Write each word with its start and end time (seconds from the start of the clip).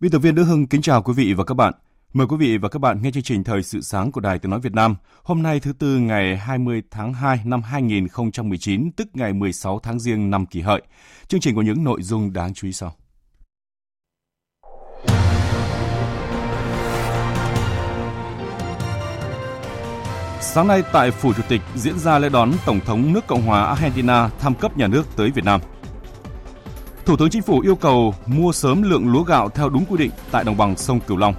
Biên 0.00 0.12
tập 0.12 0.18
viên 0.18 0.34
Đức 0.34 0.44
Hưng 0.44 0.66
kính 0.66 0.82
chào 0.82 1.02
quý 1.02 1.12
vị 1.16 1.34
và 1.34 1.44
các 1.44 1.54
bạn. 1.54 1.74
Mời 2.12 2.26
quý 2.26 2.36
vị 2.36 2.58
và 2.58 2.68
các 2.68 2.78
bạn 2.78 3.02
nghe 3.02 3.10
chương 3.10 3.22
trình 3.22 3.44
Thời 3.44 3.62
sự 3.62 3.80
sáng 3.80 4.12
của 4.12 4.20
Đài 4.20 4.38
Tiếng 4.38 4.50
Nói 4.50 4.60
Việt 4.60 4.72
Nam. 4.72 4.96
Hôm 5.22 5.42
nay 5.42 5.60
thứ 5.60 5.72
Tư 5.72 5.98
ngày 5.98 6.36
20 6.36 6.82
tháng 6.90 7.14
2 7.14 7.40
năm 7.44 7.62
2019, 7.62 8.90
tức 8.96 9.08
ngày 9.14 9.32
16 9.32 9.80
tháng 9.82 10.00
Giêng 10.00 10.30
năm 10.30 10.46
kỷ 10.46 10.60
hợi. 10.60 10.82
Chương 11.28 11.40
trình 11.40 11.56
có 11.56 11.62
những 11.62 11.84
nội 11.84 12.02
dung 12.02 12.32
đáng 12.32 12.54
chú 12.54 12.66
ý 12.66 12.72
sau. 12.72 12.92
Sáng 20.40 20.68
nay 20.68 20.82
tại 20.92 21.10
Phủ 21.10 21.32
Chủ 21.32 21.42
tịch 21.48 21.60
diễn 21.74 21.98
ra 21.98 22.18
lễ 22.18 22.28
đón 22.28 22.52
Tổng 22.66 22.80
thống 22.80 23.12
nước 23.12 23.26
Cộng 23.26 23.42
hòa 23.42 23.64
Argentina 23.64 24.28
thăm 24.28 24.54
cấp 24.54 24.76
nhà 24.76 24.86
nước 24.86 25.02
tới 25.16 25.30
Việt 25.30 25.44
Nam. 25.44 25.60
Thủ 27.06 27.16
tướng 27.16 27.30
Chính 27.30 27.42
phủ 27.42 27.60
yêu 27.60 27.76
cầu 27.76 28.14
mua 28.26 28.52
sớm 28.52 28.82
lượng 28.82 29.12
lúa 29.12 29.22
gạo 29.22 29.48
theo 29.48 29.68
đúng 29.68 29.84
quy 29.84 29.98
định 29.98 30.10
tại 30.30 30.44
đồng 30.44 30.56
bằng 30.56 30.76
sông 30.76 31.00
Cửu 31.00 31.16
Long. 31.16 31.34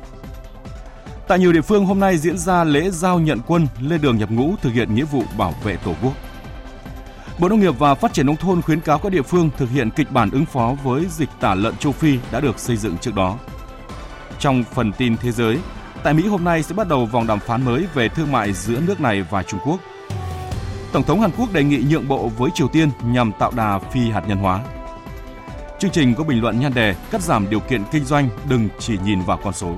Tại 1.28 1.40
nhiều 1.40 1.53
địa 1.53 1.62
phương 1.62 1.86
hôm 1.86 2.00
nay 2.00 2.18
diễn 2.18 2.38
ra 2.38 2.64
lễ 2.64 2.90
giao 2.90 3.20
nhận 3.20 3.40
quân 3.48 3.68
lên 3.81 4.02
đường 4.02 4.18
nhập 4.18 4.31
ngũ 4.31 4.56
thực 4.62 4.73
hiện 4.73 4.95
nghĩa 4.95 5.03
vụ 5.03 5.23
bảo 5.38 5.53
vệ 5.64 5.76
Tổ 5.78 5.94
quốc. 6.03 6.14
Bộ 7.40 7.50
Nông 7.50 7.59
nghiệp 7.59 7.80
và 7.80 7.95
Phát 7.95 8.14
triển 8.14 8.26
nông 8.26 8.36
thôn 8.36 8.62
khuyến 8.62 8.81
cáo 8.81 9.00
các 9.00 9.12
địa 9.12 9.22
phương 9.22 9.50
thực 9.58 9.70
hiện 9.70 9.90
kịch 9.90 10.12
bản 10.12 10.30
ứng 10.31 10.45
phó 10.45 10.76
với 10.84 11.06
dịch 11.09 11.30
tả 11.40 11.56
lợn 11.56 11.78
châu 11.78 11.92
Phi 11.92 12.18
đã 12.31 12.40
được 12.40 12.59
xây 12.59 12.78
dựng 12.78 12.98
trước 12.98 13.16
đó. 13.16 13.38
Trong 14.40 14.64
phần 14.73 14.92
tin 14.94 15.18
thế 15.18 15.31
giới, 15.31 15.58
tại 16.03 16.14
Mỹ 16.14 16.28
hôm 16.28 16.44
nay 16.44 16.64
sẽ 16.64 16.75
bắt 16.75 16.88
đầu 16.88 17.06
vòng 17.06 17.28
đàm 17.28 17.40
phán 17.40 17.66
mới 17.66 17.86
về 17.94 18.09
thương 18.09 18.31
mại 18.31 18.53
giữa 18.53 18.80
nước 18.88 19.02
này 19.02 19.22
và 19.30 19.44
Trung 19.44 19.59
Quốc. 19.66 19.80
Tổng 20.92 21.03
thống 21.03 21.22
Hàn 21.22 21.31
Quốc 21.38 21.53
đề 21.53 21.64
nghị 21.64 21.84
nhượng 21.90 22.08
bộ 22.08 22.28
với 22.38 22.52
Triều 22.53 22.68
Tiên 22.68 22.90
nhằm 23.03 23.31
tạo 23.40 23.52
đà 23.56 23.80
phi 23.80 24.09
hạt 24.09 24.23
nhân 24.28 24.38
hóa. 24.38 24.59
Chương 25.82 25.92
trình 25.92 26.16
có 26.16 26.24
bình 26.24 26.42
luận 26.42 26.60
nhan 26.60 26.74
đề 26.74 26.96
cắt 27.12 27.22
giảm 27.22 27.50
điều 27.50 27.60
kiện 27.60 27.84
kinh 27.92 28.06
doanh 28.06 28.30
đừng 28.50 28.70
chỉ 28.80 28.98
nhìn 29.06 29.22
vào 29.22 29.40
con 29.44 29.54
số. 29.54 29.78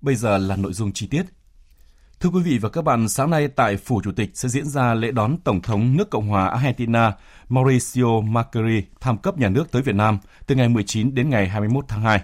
Bây 0.00 0.14
giờ 0.14 0.38
là 0.38 0.56
nội 0.56 0.72
dung 0.72 0.92
chi 0.92 1.06
tiết. 1.06 1.22
Thưa 2.20 2.30
quý 2.30 2.42
vị 2.42 2.58
và 2.58 2.68
các 2.68 2.82
bạn, 2.82 3.08
sáng 3.08 3.30
nay 3.30 3.48
tại 3.48 3.76
Phủ 3.76 4.00
Chủ 4.04 4.12
tịch 4.12 4.30
sẽ 4.34 4.48
diễn 4.48 4.64
ra 4.64 4.94
lễ 4.94 5.10
đón 5.10 5.36
Tổng 5.44 5.62
thống 5.62 5.96
nước 5.96 6.10
Cộng 6.10 6.28
hòa 6.28 6.48
Argentina 6.48 7.12
Mauricio 7.48 8.20
Macri 8.24 8.82
thăm 9.00 9.18
cấp 9.18 9.38
nhà 9.38 9.48
nước 9.48 9.72
tới 9.72 9.82
Việt 9.82 9.94
Nam 9.94 10.18
từ 10.46 10.54
ngày 10.54 10.68
19 10.68 11.14
đến 11.14 11.30
ngày 11.30 11.48
21 11.48 11.84
tháng 11.88 12.02
2. 12.02 12.20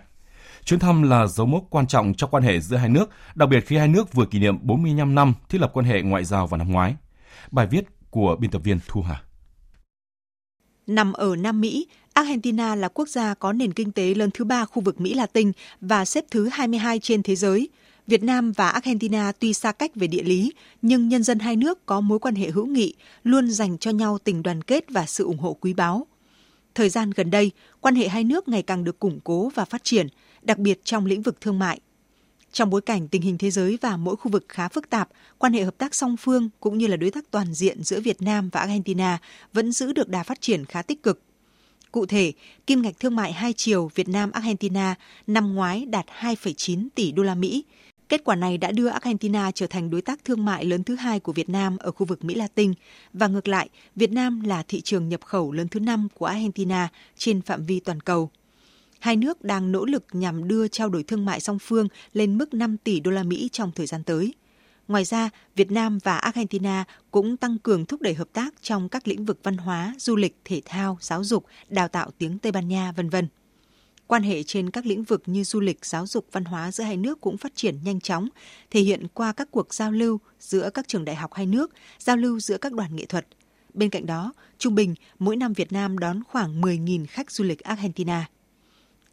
Chuyến 0.65 0.81
thăm 0.81 1.03
là 1.03 1.27
dấu 1.27 1.47
mốc 1.47 1.65
quan 1.71 1.87
trọng 1.87 2.15
trong 2.15 2.31
quan 2.31 2.43
hệ 2.43 2.61
giữa 2.61 2.77
hai 2.77 2.89
nước, 2.89 3.11
đặc 3.35 3.49
biệt 3.49 3.67
khi 3.67 3.77
hai 3.77 3.89
nước 3.89 4.13
vừa 4.13 4.27
kỷ 4.27 4.39
niệm 4.39 4.59
45 4.63 5.15
năm 5.15 5.35
thiết 5.49 5.61
lập 5.61 5.71
quan 5.75 5.87
hệ 5.87 6.03
ngoại 6.03 6.25
giao 6.25 6.47
vào 6.47 6.59
năm 6.59 6.73
ngoái. 6.73 6.97
Bài 7.51 7.67
viết 7.71 7.85
của 8.11 8.37
biên 8.41 8.51
tập 8.51 8.63
viên 8.65 8.79
Thu 8.87 9.03
Hà. 9.03 9.23
Nằm 10.87 11.13
ở 11.13 11.37
Nam 11.37 11.61
Mỹ, 11.61 11.87
Argentina 12.13 12.75
là 12.75 12.89
quốc 12.89 13.09
gia 13.09 13.35
có 13.35 13.53
nền 13.53 13.73
kinh 13.73 13.93
tế 13.93 14.15
lớn 14.15 14.31
thứ 14.35 14.45
ba 14.45 14.65
khu 14.65 14.83
vực 14.83 15.01
Mỹ 15.01 15.15
Latin 15.15 15.53
và 15.81 16.05
xếp 16.05 16.25
thứ 16.31 16.49
22 16.53 16.99
trên 16.99 17.23
thế 17.23 17.37
giới. 17.37 17.69
Việt 18.07 18.23
Nam 18.23 18.53
và 18.53 18.69
Argentina 18.69 19.33
tuy 19.39 19.53
xa 19.53 19.73
cách 19.73 19.91
về 19.95 20.07
địa 20.07 20.23
lý, 20.23 20.53
nhưng 20.83 21.09
nhân 21.09 21.23
dân 21.23 21.39
hai 21.39 21.57
nước 21.57 21.87
có 21.87 22.01
mối 22.01 22.19
quan 22.19 22.35
hệ 22.35 22.51
hữu 22.51 22.67
nghị, 22.67 22.95
luôn 23.25 23.51
dành 23.51 23.79
cho 23.79 23.91
nhau 23.91 24.19
tình 24.25 24.43
đoàn 24.43 24.63
kết 24.63 24.85
và 24.91 25.07
sự 25.07 25.25
ủng 25.25 25.39
hộ 25.39 25.57
quý 25.61 25.75
báu. 25.75 26.07
Thời 26.75 26.89
gian 26.89 27.11
gần 27.11 27.31
đây, 27.31 27.51
quan 27.81 27.95
hệ 27.95 28.09
hai 28.09 28.25
nước 28.25 28.49
ngày 28.49 28.63
càng 28.63 28.85
được 28.85 28.99
củng 28.99 29.21
cố 29.25 29.51
và 29.55 29.65
phát 29.65 29.85
triển, 29.85 30.07
đặc 30.45 30.59
biệt 30.59 30.81
trong 30.85 31.07
lĩnh 31.07 31.23
vực 31.23 31.41
thương 31.41 31.59
mại. 31.59 31.81
Trong 32.53 32.71
bối 32.71 32.81
cảnh 32.81 33.09
tình 33.09 33.23
hình 33.23 33.39
thế 33.39 33.51
giới 33.51 33.79
và 33.81 33.97
mỗi 33.97 34.17
khu 34.17 34.31
vực 34.31 34.45
khá 34.49 34.69
phức 34.69 34.91
tạp, 34.91 35.09
quan 35.39 35.53
hệ 35.53 35.65
hợp 35.65 35.79
tác 35.79 35.95
song 35.95 36.17
phương 36.17 36.49
cũng 36.61 36.79
như 36.79 36.87
là 36.87 36.97
đối 36.97 37.11
tác 37.11 37.31
toàn 37.31 37.55
diện 37.55 37.83
giữa 37.83 38.01
Việt 38.01 38.23
Nam 38.23 38.49
và 38.53 38.61
Argentina 38.61 39.19
vẫn 39.53 39.73
giữ 39.73 39.93
được 39.93 40.09
đà 40.09 40.23
phát 40.23 40.41
triển 40.41 40.65
khá 40.65 40.83
tích 40.83 41.03
cực. 41.03 41.23
Cụ 41.93 42.07
thể, 42.07 42.33
kim 42.67 42.83
ngạch 42.83 43.01
thương 43.01 43.17
mại 43.17 43.33
hai 43.33 43.53
chiều 43.53 43.91
Việt 43.95 44.09
Nam 44.09 44.31
Argentina 44.33 44.95
năm 45.27 45.55
ngoái 45.55 45.87
đạt 45.87 46.07
2,9 46.21 46.89
tỷ 46.95 47.13
đô 47.13 47.23
la 47.23 47.35
Mỹ. 47.35 47.65
Kết 48.09 48.25
quả 48.25 48.37
này 48.37 48.59
đã 48.59 48.71
đưa 48.71 48.89
Argentina 48.89 49.51
trở 49.51 49.67
thành 49.67 49.91
đối 49.91 50.03
tác 50.03 50.25
thương 50.25 50.45
mại 50.45 50.65
lớn 50.65 50.85
thứ 50.85 50.95
hai 50.95 51.21
của 51.21 51.33
Việt 51.33 51.49
Nam 51.49 51.77
ở 51.77 51.91
khu 51.91 52.07
vực 52.07 52.25
Mỹ 52.25 52.35
Latin 52.35 52.73
và 53.13 53.27
ngược 53.27 53.49
lại, 53.49 53.69
Việt 53.97 54.13
Nam 54.13 54.41
là 54.41 54.63
thị 54.69 54.81
trường 54.81 55.09
nhập 55.09 55.21
khẩu 55.25 55.53
lớn 55.53 55.69
thứ 55.69 55.81
năm 55.81 56.09
của 56.15 56.27
Argentina 56.27 56.89
trên 57.17 57.43
phạm 57.43 57.67
vi 57.67 57.81
toàn 57.81 58.01
cầu. 58.01 58.31
Hai 59.05 59.17
nước 59.17 59.45
đang 59.45 59.73
nỗ 59.73 59.85
lực 59.85 60.05
nhằm 60.13 60.49
đưa 60.49 60.69
trao 60.69 60.89
đổi 60.89 61.03
thương 61.03 61.25
mại 61.25 61.41
song 61.41 61.59
phương 61.59 61.89
lên 62.13 62.39
mức 62.39 62.55
5 62.55 62.77
tỷ 62.77 63.01
đô 63.01 63.11
la 63.11 63.23
Mỹ 63.23 63.49
trong 63.53 63.73
thời 63.73 63.87
gian 63.87 64.05
tới. 64.05 64.35
Ngoài 64.89 65.05
ra, 65.05 65.31
Việt 65.55 65.71
Nam 65.71 65.99
và 66.05 66.17
Argentina 66.17 66.85
cũng 67.11 67.37
tăng 67.37 67.59
cường 67.59 67.87
thúc 67.87 68.01
đẩy 68.01 68.15
hợp 68.15 68.29
tác 68.33 68.55
trong 68.63 68.89
các 68.89 69.09
lĩnh 69.09 69.25
vực 69.25 69.39
văn 69.43 69.57
hóa, 69.57 69.95
du 69.99 70.17
lịch, 70.17 70.37
thể 70.45 70.63
thao, 70.65 70.99
giáo 71.01 71.25
dục, 71.25 71.47
đào 71.69 71.89
tạo 71.89 72.11
tiếng 72.19 72.39
Tây 72.39 72.53
Ban 72.53 72.69
Nha, 72.69 72.93
vân 72.97 73.11
vân. 73.11 73.29
Quan 74.07 74.23
hệ 74.23 74.43
trên 74.43 74.71
các 74.71 74.87
lĩnh 74.87 75.05
vực 75.05 75.23
như 75.27 75.45
du 75.45 75.61
lịch, 75.61 75.85
giáo 75.87 76.07
dục, 76.07 76.27
văn 76.33 76.45
hóa 76.45 76.73
giữa 76.73 76.85
hai 76.85 76.97
nước 76.97 77.21
cũng 77.21 77.37
phát 77.37 77.53
triển 77.55 77.79
nhanh 77.85 78.01
chóng, 78.01 78.29
thể 78.71 78.81
hiện 78.81 79.07
qua 79.15 79.33
các 79.33 79.49
cuộc 79.51 79.75
giao 79.75 79.93
lưu 79.93 80.19
giữa 80.41 80.71
các 80.75 80.89
trường 80.89 81.05
đại 81.05 81.17
học 81.17 81.35
hai 81.35 81.47
nước, 81.47 81.71
giao 81.99 82.17
lưu 82.17 82.41
giữa 82.41 82.59
các 82.59 82.73
đoàn 82.73 82.97
nghệ 82.97 83.05
thuật. 83.05 83.27
Bên 83.75 83.91
cạnh 83.91 84.07
đó, 84.07 84.33
trung 84.59 84.75
bình 84.75 84.95
mỗi 85.19 85.37
năm 85.37 85.53
Việt 85.53 85.73
Nam 85.73 85.99
đón 85.99 86.23
khoảng 86.25 86.61
10.000 86.61 87.07
khách 87.09 87.31
du 87.31 87.45
lịch 87.45 87.61
Argentina. 87.61 88.29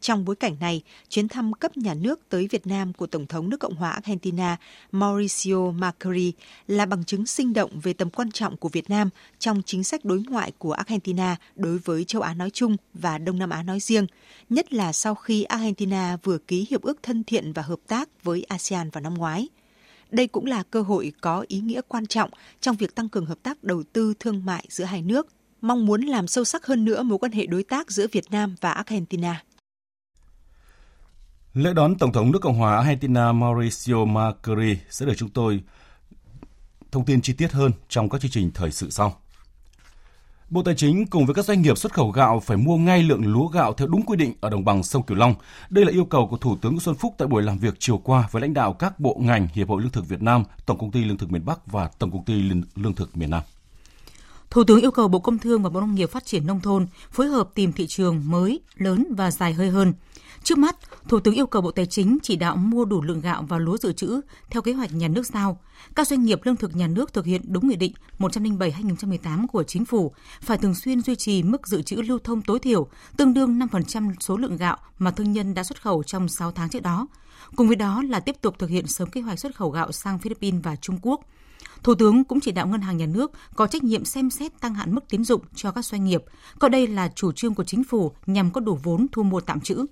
Trong 0.02 0.24
bối 0.24 0.36
cảnh 0.36 0.56
này, 0.60 0.82
chuyến 1.08 1.28
thăm 1.28 1.52
cấp 1.52 1.76
nhà 1.76 1.94
nước 1.94 2.20
tới 2.28 2.48
Việt 2.50 2.66
Nam 2.66 2.92
của 2.92 3.06
Tổng 3.06 3.26
thống 3.26 3.50
nước 3.50 3.60
Cộng 3.60 3.74
hòa 3.74 3.90
Argentina 3.90 4.56
Mauricio 4.92 5.70
Macri 5.70 6.32
là 6.66 6.86
bằng 6.86 7.04
chứng 7.04 7.26
sinh 7.26 7.52
động 7.52 7.80
về 7.82 7.92
tầm 7.92 8.10
quan 8.10 8.30
trọng 8.30 8.56
của 8.56 8.68
Việt 8.68 8.90
Nam 8.90 9.08
trong 9.38 9.62
chính 9.66 9.84
sách 9.84 10.04
đối 10.04 10.22
ngoại 10.28 10.52
của 10.58 10.72
Argentina 10.72 11.36
đối 11.56 11.78
với 11.78 12.04
châu 12.04 12.22
Á 12.22 12.34
nói 12.34 12.50
chung 12.50 12.76
và 12.94 13.18
Đông 13.18 13.38
Nam 13.38 13.50
Á 13.50 13.62
nói 13.62 13.80
riêng, 13.80 14.06
nhất 14.50 14.72
là 14.72 14.92
sau 14.92 15.14
khi 15.14 15.42
Argentina 15.42 16.16
vừa 16.22 16.38
ký 16.38 16.66
hiệp 16.70 16.82
ước 16.82 17.02
thân 17.02 17.24
thiện 17.24 17.52
và 17.52 17.62
hợp 17.62 17.80
tác 17.86 18.08
với 18.22 18.44
ASEAN 18.48 18.90
vào 18.90 19.02
năm 19.02 19.14
ngoái. 19.14 19.48
Đây 20.10 20.26
cũng 20.26 20.46
là 20.46 20.62
cơ 20.62 20.82
hội 20.82 21.12
có 21.20 21.44
ý 21.48 21.60
nghĩa 21.60 21.80
quan 21.88 22.06
trọng 22.06 22.30
trong 22.60 22.76
việc 22.76 22.94
tăng 22.94 23.08
cường 23.08 23.26
hợp 23.26 23.38
tác 23.42 23.64
đầu 23.64 23.82
tư 23.92 24.14
thương 24.20 24.44
mại 24.44 24.64
giữa 24.68 24.84
hai 24.84 25.02
nước, 25.02 25.26
mong 25.60 25.86
muốn 25.86 26.02
làm 26.02 26.26
sâu 26.26 26.44
sắc 26.44 26.66
hơn 26.66 26.84
nữa 26.84 27.02
mối 27.02 27.18
quan 27.18 27.32
hệ 27.32 27.46
đối 27.46 27.62
tác 27.62 27.90
giữa 27.90 28.06
Việt 28.12 28.24
Nam 28.30 28.54
và 28.60 28.70
Argentina. 28.72 29.42
Lễ 31.54 31.72
đón 31.72 31.94
Tổng 31.98 32.12
thống 32.12 32.32
nước 32.32 32.38
Cộng 32.42 32.58
hòa 32.58 32.76
Argentina 32.76 33.32
Mauricio 33.32 34.04
Macri 34.04 34.78
sẽ 34.90 35.06
được 35.06 35.12
chúng 35.16 35.28
tôi 35.28 35.60
thông 36.90 37.04
tin 37.04 37.22
chi 37.22 37.32
tiết 37.32 37.52
hơn 37.52 37.72
trong 37.88 38.08
các 38.08 38.20
chương 38.20 38.30
trình 38.30 38.50
thời 38.54 38.70
sự 38.70 38.90
sau. 38.90 39.16
Bộ 40.50 40.62
Tài 40.62 40.74
chính 40.74 41.06
cùng 41.06 41.26
với 41.26 41.34
các 41.34 41.44
doanh 41.44 41.62
nghiệp 41.62 41.78
xuất 41.78 41.94
khẩu 41.94 42.10
gạo 42.10 42.40
phải 42.40 42.56
mua 42.56 42.76
ngay 42.76 43.02
lượng 43.02 43.32
lúa 43.32 43.46
gạo 43.46 43.72
theo 43.72 43.88
đúng 43.88 44.02
quy 44.02 44.16
định 44.16 44.34
ở 44.40 44.50
đồng 44.50 44.64
bằng 44.64 44.82
sông 44.82 45.02
Cửu 45.02 45.16
Long. 45.16 45.34
Đây 45.70 45.84
là 45.84 45.92
yêu 45.92 46.04
cầu 46.04 46.26
của 46.26 46.36
Thủ 46.36 46.56
tướng 46.56 46.80
Xuân 46.80 46.94
Phúc 46.94 47.14
tại 47.18 47.28
buổi 47.28 47.42
làm 47.42 47.58
việc 47.58 47.74
chiều 47.78 47.98
qua 47.98 48.28
với 48.30 48.42
lãnh 48.42 48.54
đạo 48.54 48.72
các 48.72 49.00
bộ 49.00 49.16
ngành, 49.20 49.48
Hiệp 49.54 49.68
hội 49.68 49.82
Lương 49.82 49.92
thực 49.92 50.08
Việt 50.08 50.22
Nam, 50.22 50.44
Tổng 50.66 50.78
công 50.78 50.90
ty 50.90 51.04
Lương 51.04 51.16
thực 51.16 51.32
miền 51.32 51.44
Bắc 51.44 51.66
và 51.66 51.88
Tổng 51.98 52.10
công 52.10 52.24
ty 52.24 52.42
Lương 52.76 52.94
thực 52.94 53.16
miền 53.16 53.30
Nam. 53.30 53.42
Thủ 54.50 54.64
tướng 54.64 54.80
yêu 54.80 54.90
cầu 54.90 55.08
Bộ 55.08 55.18
Công 55.18 55.38
Thương 55.38 55.62
và 55.62 55.70
Bộ 55.70 55.80
Nông 55.80 55.94
nghiệp 55.94 56.10
Phát 56.10 56.26
triển 56.26 56.46
Nông 56.46 56.60
thôn 56.60 56.86
phối 57.10 57.26
hợp 57.26 57.50
tìm 57.54 57.72
thị 57.72 57.86
trường 57.86 58.22
mới, 58.24 58.60
lớn 58.76 59.06
và 59.16 59.30
dài 59.30 59.52
hơi 59.52 59.70
hơn. 59.70 59.92
Trước 60.44 60.58
mắt, 60.58 60.76
Thủ 61.08 61.20
tướng 61.20 61.34
yêu 61.34 61.46
cầu 61.46 61.62
Bộ 61.62 61.70
Tài 61.70 61.86
chính 61.86 62.18
chỉ 62.22 62.36
đạo 62.36 62.56
mua 62.56 62.84
đủ 62.84 63.02
lượng 63.02 63.20
gạo 63.20 63.44
và 63.48 63.58
lúa 63.58 63.76
dự 63.76 63.92
trữ 63.92 64.20
theo 64.50 64.62
kế 64.62 64.72
hoạch 64.72 64.92
nhà 64.92 65.08
nước 65.08 65.26
giao. 65.26 65.60
Các 65.94 66.08
doanh 66.08 66.24
nghiệp 66.24 66.40
lương 66.44 66.56
thực 66.56 66.76
nhà 66.76 66.86
nước 66.86 67.12
thực 67.12 67.26
hiện 67.26 67.42
đúng 67.44 67.68
nghị 67.68 67.76
định 67.76 67.92
107/2018 68.18 69.46
của 69.46 69.62
Chính 69.62 69.84
phủ 69.84 70.12
phải 70.40 70.58
thường 70.58 70.74
xuyên 70.74 71.02
duy 71.02 71.16
trì 71.16 71.42
mức 71.42 71.68
dự 71.68 71.82
trữ 71.82 71.96
lưu 71.96 72.18
thông 72.24 72.42
tối 72.42 72.58
thiểu 72.58 72.88
tương 73.16 73.34
đương 73.34 73.58
5% 73.58 74.12
số 74.20 74.36
lượng 74.36 74.56
gạo 74.56 74.76
mà 74.98 75.10
thương 75.10 75.32
nhân 75.32 75.54
đã 75.54 75.64
xuất 75.64 75.82
khẩu 75.82 76.02
trong 76.02 76.28
6 76.28 76.52
tháng 76.52 76.68
trước 76.68 76.82
đó. 76.82 77.06
Cùng 77.56 77.66
với 77.66 77.76
đó 77.76 78.02
là 78.02 78.20
tiếp 78.20 78.36
tục 78.40 78.58
thực 78.58 78.70
hiện 78.70 78.86
sớm 78.86 79.10
kế 79.10 79.20
hoạch 79.20 79.38
xuất 79.38 79.56
khẩu 79.56 79.70
gạo 79.70 79.92
sang 79.92 80.18
Philippines 80.18 80.64
và 80.64 80.76
Trung 80.76 80.98
Quốc. 81.02 81.20
Thủ 81.82 81.94
tướng 81.94 82.24
cũng 82.24 82.40
chỉ 82.40 82.52
đạo 82.52 82.66
Ngân 82.66 82.80
hàng 82.80 82.96
Nhà 82.96 83.06
nước 83.06 83.32
có 83.54 83.66
trách 83.66 83.84
nhiệm 83.84 84.04
xem 84.04 84.30
xét 84.30 84.60
tăng 84.60 84.74
hạn 84.74 84.94
mức 84.94 85.08
tín 85.08 85.24
dụng 85.24 85.42
cho 85.54 85.70
các 85.70 85.84
doanh 85.84 86.04
nghiệp, 86.04 86.24
coi 86.58 86.70
đây 86.70 86.86
là 86.86 87.12
chủ 87.14 87.32
trương 87.32 87.54
của 87.54 87.64
chính 87.64 87.84
phủ 87.84 88.12
nhằm 88.26 88.50
có 88.50 88.60
đủ 88.60 88.78
vốn 88.82 89.06
thu 89.12 89.22
mua 89.22 89.40
tạm 89.40 89.60
trữ. 89.60 89.86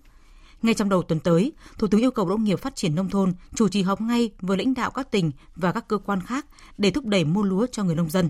Ngay 0.62 0.74
trong 0.74 0.88
đầu 0.88 1.02
tuần 1.02 1.20
tới, 1.20 1.52
Thủ 1.78 1.86
tướng 1.86 2.00
yêu 2.00 2.10
cầu 2.10 2.24
Bộ 2.24 2.30
Nông 2.30 2.44
nghiệp 2.44 2.58
Phát 2.58 2.76
triển 2.76 2.94
Nông 2.94 3.08
thôn 3.08 3.32
chủ 3.54 3.68
trì 3.68 3.82
họp 3.82 4.00
ngay 4.00 4.30
với 4.40 4.58
lãnh 4.58 4.74
đạo 4.74 4.90
các 4.90 5.10
tỉnh 5.10 5.30
và 5.56 5.72
các 5.72 5.88
cơ 5.88 5.98
quan 5.98 6.20
khác 6.20 6.46
để 6.78 6.90
thúc 6.90 7.06
đẩy 7.06 7.24
mua 7.24 7.42
lúa 7.42 7.66
cho 7.72 7.84
người 7.84 7.94
nông 7.94 8.10
dân. 8.10 8.28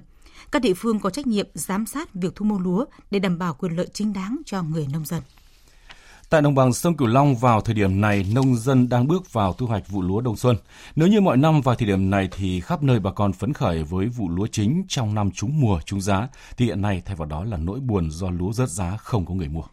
Các 0.53 0.63
địa 0.63 0.75
phương 0.75 1.01
có 1.01 1.11
trách 1.11 1.27
nhiệm 1.27 1.47
giám 1.55 1.87
sát 1.87 2.15
việc 2.15 2.35
thu 2.35 2.45
mua 2.45 2.59
lúa 2.59 2.85
để 3.11 3.19
đảm 3.19 3.39
bảo 3.39 3.55
quyền 3.55 3.77
lợi 3.77 3.89
chính 3.93 4.13
đáng 4.13 4.37
cho 4.47 4.63
người 4.63 4.87
nông 4.93 5.05
dân. 5.05 5.23
Tại 6.31 6.43
đồng 6.43 6.55
bằng 6.55 6.73
sông 6.73 6.97
Cửu 6.97 7.09
Long 7.09 7.37
vào 7.37 7.61
thời 7.61 7.75
điểm 7.75 8.01
này, 8.01 8.27
nông 8.35 8.57
dân 8.57 8.89
đang 8.89 9.07
bước 9.09 9.33
vào 9.33 9.53
thu 9.53 9.67
hoạch 9.67 9.89
vụ 9.89 10.03
lúa 10.03 10.21
đông 10.21 10.37
xuân. 10.37 10.57
Nếu 10.97 11.09
như 11.09 11.21
mọi 11.21 11.37
năm 11.37 11.61
vào 11.61 11.75
thời 11.75 11.89
điểm 11.89 12.11
này 12.11 12.29
thì 12.37 12.61
khắp 12.61 12.83
nơi 12.83 13.01
bà 13.01 13.13
con 13.13 13.33
phấn 13.33 13.53
khởi 13.53 13.83
với 13.83 14.07
vụ 14.07 14.29
lúa 14.29 14.47
chính 14.47 14.85
trong 14.89 15.15
năm 15.15 15.31
trúng 15.31 15.61
mùa, 15.61 15.81
trúng 15.87 16.01
giá, 16.01 16.29
thì 16.57 16.65
hiện 16.65 16.83
nay 16.83 17.03
thay 17.05 17.17
vào 17.17 17.27
đó 17.27 17.45
là 17.45 17.57
nỗi 17.57 17.81
buồn 17.81 18.11
do 18.11 18.31
lúa 18.31 18.53
rớt 18.53 18.69
giá 18.69 18.97
không 18.97 19.27
có 19.27 19.35
người 19.35 19.49
mua. 19.49 19.65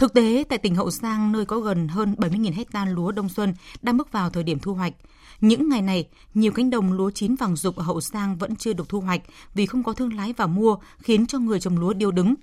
Thực 0.00 0.14
tế, 0.14 0.44
tại 0.48 0.58
tỉnh 0.58 0.74
Hậu 0.74 0.90
Giang, 0.90 1.32
nơi 1.32 1.44
có 1.44 1.60
gần 1.60 1.88
hơn 1.88 2.14
70.000 2.18 2.52
hecta 2.52 2.84
lúa 2.84 3.12
đông 3.12 3.28
xuân 3.28 3.54
đang 3.82 3.96
bước 3.96 4.12
vào 4.12 4.30
thời 4.30 4.42
điểm 4.42 4.58
thu 4.58 4.74
hoạch. 4.74 4.92
Những 5.40 5.68
ngày 5.68 5.82
này, 5.82 6.08
nhiều 6.34 6.52
cánh 6.52 6.70
đồng 6.70 6.92
lúa 6.92 7.10
chín 7.10 7.34
vàng 7.34 7.56
rục 7.56 7.76
ở 7.76 7.82
Hậu 7.82 8.00
Giang 8.00 8.38
vẫn 8.38 8.56
chưa 8.56 8.72
được 8.72 8.88
thu 8.88 9.00
hoạch 9.00 9.20
vì 9.54 9.66
không 9.66 9.82
có 9.82 9.92
thương 9.92 10.12
lái 10.12 10.32
vào 10.32 10.48
mua, 10.48 10.76
khiến 10.98 11.26
cho 11.26 11.38
người 11.38 11.60
trồng 11.60 11.78
lúa 11.78 11.92
điêu 11.92 12.10
đứng. 12.10 12.34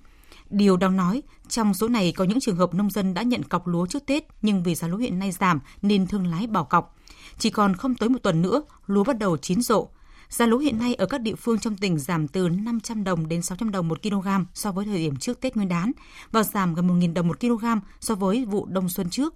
Điều 0.50 0.77
đáng 0.77 0.98
nói, 0.98 1.24
trong 1.48 1.74
số 1.74 1.88
này 1.88 2.12
có 2.12 2.24
những 2.24 2.39
trường 2.39 2.56
hợp 2.56 2.74
nông 2.74 2.89
dân 2.89 3.13
đã 3.13 3.21
nhận 3.21 3.44
cọc 3.44 3.68
lúa 3.68 3.86
trước 3.86 4.06
Tết 4.06 4.24
nhưng 4.42 4.63
vì 4.63 4.75
giá 4.75 4.88
lúa 4.88 4.98
hiện 4.98 5.19
nay 5.19 5.31
giảm 5.31 5.60
nên 5.81 6.07
thương 6.07 6.27
lái 6.27 6.48
bỏ 6.48 6.63
cọc. 6.63 6.95
Chỉ 7.38 7.50
còn 7.50 7.75
không 7.75 7.95
tới 7.95 8.10
một 8.10 8.19
tuần 8.24 8.42
nữa, 8.42 8.62
lúa 8.88 9.03
bắt 9.03 9.19
đầu 9.19 9.38
chín 9.38 9.62
rộ. 9.62 9.88
Giá 10.29 10.45
lúa 10.45 10.57
hiện 10.57 10.79
nay 10.79 10.95
ở 10.95 11.06
các 11.06 11.21
địa 11.21 11.35
phương 11.35 11.59
trong 11.59 11.77
tỉnh 11.77 12.00
giảm 12.00 12.27
từ 12.27 12.50
500 12.50 13.03
đồng 13.03 13.27
đến 13.27 13.41
600 13.41 13.71
đồng 13.71 13.88
một 13.88 14.01
kg 14.03 14.27
so 14.53 14.71
với 14.71 14.85
thời 14.85 14.97
điểm 14.97 15.15
trước 15.15 15.41
Tết 15.41 15.56
Nguyên 15.56 15.69
đán 15.69 15.91
và 16.31 16.44
giảm 16.44 16.75
gần 16.75 16.88
1.000 17.00 17.13
đồng 17.13 17.27
một 17.27 17.39
kg 17.39 17.65
so 18.00 18.15
với 18.15 18.45
vụ 18.45 18.65
đông 18.65 18.89
xuân 18.89 19.09
trước. 19.09 19.35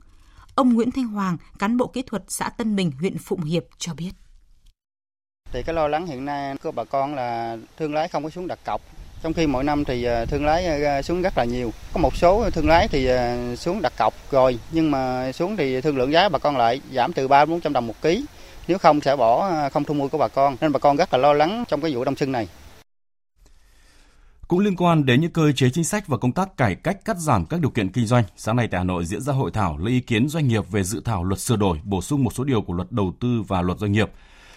Ông 0.55 0.73
Nguyễn 0.73 0.91
Thanh 0.91 1.07
Hoàng, 1.07 1.37
cán 1.59 1.77
bộ 1.77 1.87
kỹ 1.87 2.01
thuật 2.01 2.23
xã 2.27 2.49
Tân 2.49 2.75
Bình, 2.75 2.91
huyện 2.99 3.17
Phụng 3.17 3.43
Hiệp 3.43 3.63
cho 3.77 3.93
biết. 3.93 4.11
Thì 5.51 5.63
cái 5.63 5.75
lo 5.75 5.87
lắng 5.87 6.05
hiện 6.07 6.25
nay 6.25 6.55
của 6.63 6.71
bà 6.71 6.83
con 6.83 7.15
là 7.15 7.57
thương 7.77 7.93
lái 7.93 8.07
không 8.07 8.23
có 8.23 8.29
xuống 8.29 8.47
đặt 8.47 8.59
cọc 8.65 8.81
trong 9.23 9.33
khi 9.33 9.47
mỗi 9.47 9.63
năm 9.63 9.85
thì 9.85 10.03
ờ, 10.03 10.25
thương 10.25 10.45
lái 10.45 10.65
ờ, 10.65 11.01
xuống 11.01 11.21
rất 11.21 11.37
là 11.37 11.43
nhiều. 11.43 11.73
Có 11.93 11.99
một 11.99 12.15
số 12.15 12.49
thương 12.49 12.67
lái 12.67 12.87
thì 12.87 13.05
ờ, 13.05 13.55
xuống 13.55 13.81
đặt 13.81 13.93
cọc 13.97 14.13
rồi, 14.31 14.59
nhưng 14.71 14.91
mà 14.91 15.31
xuống 15.31 15.57
thì 15.57 15.81
thương 15.81 15.97
lượng 15.97 16.11
giá 16.11 16.29
bà 16.29 16.39
con 16.39 16.57
lại 16.57 16.81
giảm 16.93 17.13
từ 17.13 17.27
3 17.27 17.45
400 17.45 17.73
đồng 17.73 17.87
một 17.87 18.01
ký. 18.01 18.25
Nếu 18.67 18.77
không 18.77 19.01
sẽ 19.01 19.15
bỏ 19.15 19.47
à, 19.49 19.69
không 19.69 19.83
thu 19.83 19.93
mua 19.93 20.07
của 20.07 20.17
bà 20.17 20.27
con. 20.27 20.55
Nên 20.61 20.71
bà 20.71 20.79
con 20.79 20.97
rất 20.97 21.13
là 21.13 21.17
lo 21.17 21.33
lắng 21.33 21.63
trong 21.67 21.81
cái 21.81 21.95
vụ 21.95 22.03
đông 22.03 22.15
xuân 22.15 22.31
này. 22.31 22.47
Cũng 24.47 24.59
liên 24.59 24.75
quan 24.75 25.05
đến 25.05 25.21
những 25.21 25.31
cơ 25.31 25.51
chế 25.51 25.69
chính 25.69 25.83
sách 25.83 26.07
và 26.07 26.17
công 26.17 26.31
tác 26.31 26.57
cải 26.57 26.75
cách 26.75 27.05
cắt 27.05 27.17
giảm 27.17 27.45
các 27.45 27.61
điều 27.61 27.69
kiện 27.69 27.91
kinh 27.91 28.05
doanh, 28.05 28.23
sáng 28.35 28.55
nay 28.55 28.67
tại 28.71 28.79
Hà 28.79 28.83
Nội 28.83 29.05
diễn 29.05 29.21
ra 29.21 29.33
hội 29.33 29.51
thảo 29.53 29.77
lấy 29.77 29.93
ý 29.93 29.99
kiến 29.99 30.29
doanh 30.29 30.47
nghiệp 30.47 30.71
về 30.71 30.83
dự 30.83 31.01
thảo 31.05 31.23
luật 31.23 31.39
sửa 31.39 31.55
đổi, 31.55 31.79
bổ 31.83 32.01
sung 32.01 32.23
một 32.23 32.33
số 32.33 32.43
điều 32.43 32.61
của 32.61 32.73
luật 32.73 32.91
đầu 32.91 33.13
tư 33.19 33.43
và 33.47 33.61
luật 33.61 33.79
doanh 33.79 33.91
nghiệp. 33.91 34.11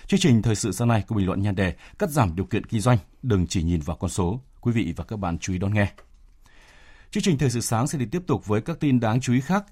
Chương 0.06 0.20
trình 0.20 0.42
thời 0.42 0.54
sự 0.54 0.72
sáng 0.72 0.88
nay 0.88 1.02
có 1.08 1.16
bình 1.16 1.26
luận 1.26 1.42
nhan 1.42 1.54
đề 1.54 1.74
cắt 1.98 2.10
giảm 2.10 2.36
điều 2.36 2.46
kiện 2.46 2.66
kinh 2.66 2.80
doanh, 2.80 2.98
đừng 3.22 3.46
chỉ 3.46 3.62
nhìn 3.62 3.80
vào 3.80 3.96
con 3.96 4.10
số. 4.10 4.40
Quý 4.60 4.72
vị 4.72 4.94
và 4.96 5.04
các 5.04 5.16
bạn 5.16 5.38
chú 5.38 5.52
ý 5.52 5.58
đón 5.58 5.74
nghe. 5.74 5.86
Chương 7.10 7.22
trình 7.22 7.38
thời 7.38 7.50
sự 7.50 7.60
sáng 7.60 7.86
sẽ 7.86 7.98
đi 7.98 8.06
tiếp 8.06 8.22
tục 8.26 8.46
với 8.46 8.60
các 8.60 8.80
tin 8.80 9.00
đáng 9.00 9.20
chú 9.20 9.32
ý 9.32 9.40
khác. 9.40 9.64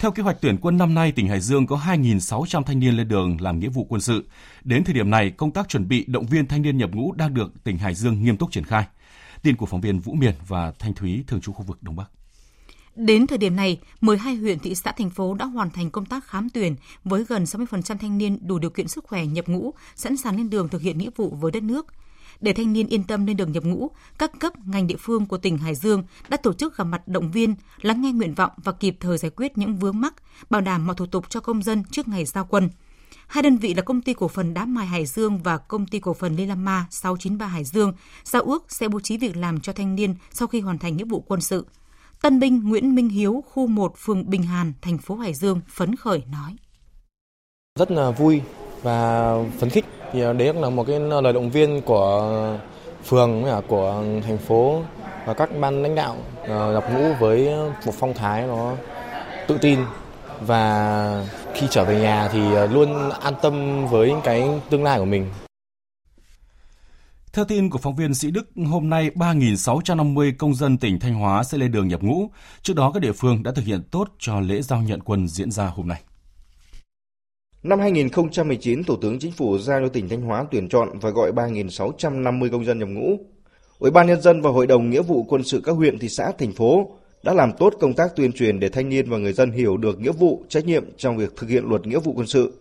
Theo 0.00 0.10
kế 0.10 0.22
hoạch 0.22 0.36
tuyển 0.40 0.56
quân 0.60 0.78
năm 0.78 0.94
nay, 0.94 1.12
tỉnh 1.12 1.28
Hải 1.28 1.40
Dương 1.40 1.66
có 1.66 1.76
2.600 1.76 2.62
thanh 2.62 2.78
niên 2.78 2.94
lên 2.94 3.08
đường 3.08 3.36
làm 3.40 3.58
nghĩa 3.58 3.68
vụ 3.68 3.86
quân 3.88 4.00
sự. 4.00 4.24
Đến 4.64 4.84
thời 4.84 4.94
điểm 4.94 5.10
này, 5.10 5.30
công 5.30 5.50
tác 5.50 5.68
chuẩn 5.68 5.88
bị 5.88 6.04
động 6.08 6.26
viên 6.26 6.46
thanh 6.46 6.62
niên 6.62 6.78
nhập 6.78 6.90
ngũ 6.92 7.12
đang 7.12 7.34
được 7.34 7.64
tỉnh 7.64 7.78
Hải 7.78 7.94
Dương 7.94 8.22
nghiêm 8.22 8.36
túc 8.36 8.52
triển 8.52 8.64
khai. 8.64 8.84
Tin 9.42 9.56
của 9.56 9.66
phóng 9.66 9.80
viên 9.80 9.98
Vũ 9.98 10.12
Miền 10.12 10.34
và 10.48 10.72
Thanh 10.78 10.94
Thúy 10.94 11.24
thường 11.26 11.40
trú 11.40 11.52
khu 11.52 11.62
vực 11.62 11.82
Đông 11.82 11.96
Bắc. 11.96 12.10
Đến 12.96 13.26
thời 13.26 13.38
điểm 13.38 13.56
này, 13.56 13.78
12 14.00 14.34
huyện, 14.34 14.58
thị 14.58 14.74
xã, 14.74 14.92
thành 14.92 15.10
phố 15.10 15.34
đã 15.34 15.44
hoàn 15.44 15.70
thành 15.70 15.90
công 15.90 16.06
tác 16.06 16.24
khám 16.24 16.48
tuyển 16.50 16.76
với 17.04 17.24
gần 17.28 17.44
60% 17.44 17.96
thanh 17.98 18.18
niên 18.18 18.38
đủ 18.46 18.58
điều 18.58 18.70
kiện 18.70 18.88
sức 18.88 19.04
khỏe 19.04 19.26
nhập 19.26 19.48
ngũ, 19.48 19.74
sẵn 19.96 20.16
sàng 20.16 20.36
lên 20.36 20.50
đường 20.50 20.68
thực 20.68 20.82
hiện 20.82 20.98
nghĩa 20.98 21.10
vụ 21.16 21.36
với 21.40 21.52
đất 21.52 21.62
nước. 21.62 21.86
Để 22.40 22.52
thanh 22.52 22.72
niên 22.72 22.86
yên 22.86 23.04
tâm 23.04 23.26
lên 23.26 23.36
đường 23.36 23.52
nhập 23.52 23.64
ngũ, 23.64 23.90
các 24.18 24.40
cấp 24.40 24.52
ngành 24.66 24.86
địa 24.86 24.96
phương 24.98 25.26
của 25.26 25.38
tỉnh 25.38 25.58
Hải 25.58 25.74
Dương 25.74 26.02
đã 26.28 26.36
tổ 26.36 26.52
chức 26.52 26.76
gặp 26.76 26.84
mặt 26.84 27.08
động 27.08 27.30
viên, 27.30 27.54
lắng 27.80 28.02
nghe 28.02 28.12
nguyện 28.12 28.34
vọng 28.34 28.50
và 28.56 28.72
kịp 28.72 28.96
thời 29.00 29.18
giải 29.18 29.30
quyết 29.36 29.58
những 29.58 29.76
vướng 29.76 30.00
mắc, 30.00 30.14
bảo 30.50 30.60
đảm 30.60 30.86
mọi 30.86 30.96
thủ 30.96 31.06
tục 31.06 31.30
cho 31.30 31.40
công 31.40 31.62
dân 31.62 31.84
trước 31.90 32.08
ngày 32.08 32.24
giao 32.24 32.44
quân. 32.44 32.70
Hai 33.26 33.42
đơn 33.42 33.56
vị 33.56 33.74
là 33.74 33.82
công 33.82 34.02
ty 34.02 34.14
cổ 34.14 34.28
phần 34.28 34.54
đá 34.54 34.64
mài 34.64 34.86
Hải 34.86 35.06
Dương 35.06 35.38
và 35.42 35.58
công 35.58 35.86
ty 35.86 35.98
cổ 35.98 36.14
phần 36.14 36.36
Lilama 36.36 36.86
693 36.90 37.46
Hải 37.46 37.64
Dương 37.64 37.92
giao 38.24 38.42
ước 38.42 38.64
sẽ 38.68 38.88
bố 38.88 39.00
trí 39.00 39.16
việc 39.16 39.36
làm 39.36 39.60
cho 39.60 39.72
thanh 39.72 39.94
niên 39.94 40.14
sau 40.32 40.48
khi 40.48 40.60
hoàn 40.60 40.78
thành 40.78 40.96
nghĩa 40.96 41.04
vụ 41.04 41.20
quân 41.20 41.40
sự. 41.40 41.66
Tân 42.22 42.40
binh 42.40 42.68
Nguyễn 42.68 42.94
Minh 42.94 43.08
Hiếu, 43.08 43.44
khu 43.46 43.66
1, 43.66 43.94
phường 43.96 44.30
Bình 44.30 44.42
Hàn, 44.42 44.72
thành 44.82 44.98
phố 44.98 45.16
Hải 45.16 45.34
Dương 45.34 45.60
phấn 45.68 45.96
khởi 45.96 46.22
nói. 46.32 46.56
Rất 47.78 47.90
là 47.90 48.10
vui 48.10 48.42
và 48.82 49.34
phấn 49.58 49.70
khích 49.70 49.84
thì 50.12 50.22
à, 50.22 50.32
đấy 50.32 50.52
cũng 50.52 50.62
là 50.62 50.70
một 50.70 50.86
cái 50.86 51.00
lời 51.00 51.32
động 51.32 51.50
viên 51.50 51.82
của 51.82 52.32
phường 53.04 53.44
với 53.44 53.60
của 53.68 54.04
thành 54.26 54.38
phố 54.38 54.82
và 55.26 55.34
các 55.34 55.50
ban 55.60 55.82
lãnh 55.82 55.94
đạo 55.94 56.16
ờ, 56.48 56.72
nhập 56.72 56.84
ngũ 56.94 57.12
với 57.20 57.48
một 57.86 57.92
phong 57.98 58.14
thái 58.14 58.46
nó 58.46 58.72
tự 59.48 59.58
tin 59.58 59.78
và 60.40 61.24
khi 61.54 61.66
trở 61.70 61.84
về 61.84 62.00
nhà 62.00 62.28
thì 62.32 62.54
à, 62.54 62.66
luôn 62.66 63.10
an 63.10 63.34
tâm 63.42 63.86
với 63.86 64.12
cái 64.24 64.48
tương 64.70 64.84
lai 64.84 64.98
của 64.98 65.04
mình. 65.04 65.26
Theo 67.32 67.44
tin 67.44 67.70
của 67.70 67.78
phóng 67.78 67.96
viên 67.96 68.14
Sĩ 68.14 68.30
Đức, 68.30 68.50
hôm 68.66 68.90
nay 68.90 69.10
3.650 69.14 70.32
công 70.38 70.54
dân 70.54 70.78
tỉnh 70.78 71.00
Thanh 71.00 71.14
Hóa 71.14 71.44
sẽ 71.44 71.58
lên 71.58 71.72
đường 71.72 71.88
nhập 71.88 72.02
ngũ. 72.02 72.30
Trước 72.62 72.74
đó, 72.76 72.90
các 72.94 73.00
địa 73.00 73.12
phương 73.12 73.42
đã 73.42 73.52
thực 73.52 73.64
hiện 73.64 73.82
tốt 73.90 74.08
cho 74.18 74.40
lễ 74.40 74.62
giao 74.62 74.82
nhận 74.82 75.00
quân 75.00 75.28
diễn 75.28 75.50
ra 75.50 75.66
hôm 75.66 75.88
nay. 75.88 76.00
Năm 77.62 77.80
2019, 77.80 78.84
Thủ 78.84 78.96
tướng 78.96 79.18
Chính 79.18 79.32
phủ 79.32 79.58
giao 79.58 79.80
cho 79.80 79.88
tỉnh 79.88 80.08
Thanh 80.08 80.20
Hóa 80.20 80.46
tuyển 80.50 80.68
chọn 80.68 80.98
và 81.00 81.10
gọi 81.10 81.32
3.650 81.32 82.50
công 82.50 82.64
dân 82.64 82.78
nhập 82.78 82.88
ngũ. 82.88 83.18
Ủy 83.78 83.90
ban 83.90 84.06
nhân 84.06 84.20
dân 84.20 84.42
và 84.42 84.50
Hội 84.50 84.66
đồng 84.66 84.90
nghĩa 84.90 85.02
vụ 85.02 85.22
quân 85.28 85.44
sự 85.44 85.60
các 85.64 85.72
huyện, 85.72 85.98
thị 85.98 86.08
xã, 86.08 86.32
thành 86.38 86.52
phố 86.52 86.90
đã 87.22 87.34
làm 87.34 87.52
tốt 87.52 87.74
công 87.80 87.94
tác 87.94 88.16
tuyên 88.16 88.32
truyền 88.32 88.60
để 88.60 88.68
thanh 88.68 88.88
niên 88.88 89.10
và 89.10 89.18
người 89.18 89.32
dân 89.32 89.50
hiểu 89.50 89.76
được 89.76 90.00
nghĩa 90.00 90.12
vụ, 90.12 90.44
trách 90.48 90.66
nhiệm 90.66 90.84
trong 90.96 91.16
việc 91.16 91.36
thực 91.36 91.50
hiện 91.50 91.64
luật 91.64 91.86
nghĩa 91.86 91.98
vụ 91.98 92.12
quân 92.12 92.26
sự. 92.26 92.52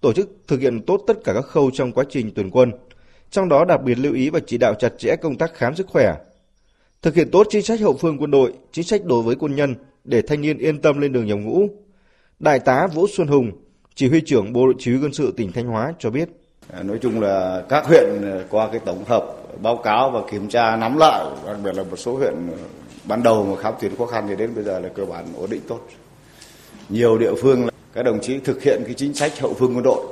Tổ 0.00 0.12
chức 0.12 0.30
thực 0.48 0.60
hiện 0.60 0.82
tốt 0.82 1.00
tất 1.06 1.24
cả 1.24 1.32
các 1.34 1.44
khâu 1.46 1.70
trong 1.70 1.92
quá 1.92 2.04
trình 2.10 2.30
tuyển 2.34 2.50
quân, 2.50 2.72
trong 3.30 3.48
đó 3.48 3.64
đặc 3.64 3.82
biệt 3.82 3.98
lưu 3.98 4.14
ý 4.14 4.30
và 4.30 4.40
chỉ 4.46 4.58
đạo 4.58 4.74
chặt 4.74 4.92
chẽ 4.98 5.16
công 5.16 5.36
tác 5.36 5.54
khám 5.54 5.74
sức 5.74 5.86
khỏe. 5.86 6.14
Thực 7.02 7.14
hiện 7.14 7.30
tốt 7.30 7.46
chính 7.50 7.62
sách 7.62 7.80
hậu 7.80 7.96
phương 7.96 8.18
quân 8.18 8.30
đội, 8.30 8.52
chính 8.72 8.84
sách 8.84 9.04
đối 9.04 9.22
với 9.22 9.36
quân 9.36 9.56
nhân 9.56 9.74
để 10.04 10.22
thanh 10.22 10.40
niên 10.40 10.58
yên 10.58 10.80
tâm 10.80 10.98
lên 11.00 11.12
đường 11.12 11.26
nhập 11.26 11.38
ngũ. 11.38 11.68
Đại 12.38 12.58
tá 12.58 12.86
Vũ 12.86 13.06
Xuân 13.16 13.28
Hùng, 13.28 13.52
chỉ 13.96 14.08
huy 14.08 14.20
trưởng 14.20 14.52
Bộ 14.52 14.72
chỉ 14.78 14.90
huy 14.90 15.00
quân 15.02 15.12
sự 15.12 15.34
tỉnh 15.36 15.52
Thanh 15.52 15.66
Hóa 15.66 15.94
cho 15.98 16.10
biết. 16.10 16.28
À, 16.72 16.82
nói 16.82 16.98
chung 17.02 17.20
là 17.20 17.62
các 17.68 17.86
huyện 17.86 18.04
à, 18.22 18.44
qua 18.50 18.68
cái 18.72 18.80
tổng 18.84 19.04
hợp 19.04 19.24
báo 19.62 19.76
cáo 19.76 20.10
và 20.10 20.20
kiểm 20.30 20.48
tra 20.48 20.76
nắm 20.76 20.96
lại, 20.96 21.24
đặc 21.46 21.56
biệt 21.64 21.74
là 21.74 21.82
một 21.82 21.96
số 21.96 22.16
huyện 22.16 22.34
à, 22.34 22.58
ban 23.04 23.22
đầu 23.22 23.44
mà 23.44 23.62
khám 23.62 23.74
tuyển 23.80 23.96
khó 23.96 24.06
khăn 24.06 24.26
thì 24.28 24.36
đến 24.36 24.54
bây 24.54 24.64
giờ 24.64 24.80
là 24.80 24.88
cơ 24.88 25.04
bản 25.04 25.24
ổn 25.36 25.50
định 25.50 25.60
tốt. 25.68 25.80
Nhiều 26.88 27.18
địa 27.18 27.34
phương 27.42 27.64
là 27.64 27.70
các 27.92 28.02
đồng 28.02 28.20
chí 28.20 28.38
thực 28.38 28.62
hiện 28.62 28.82
cái 28.84 28.94
chính 28.94 29.14
sách 29.14 29.38
hậu 29.40 29.54
phương 29.54 29.74
quân 29.74 29.82
đội, 29.82 30.06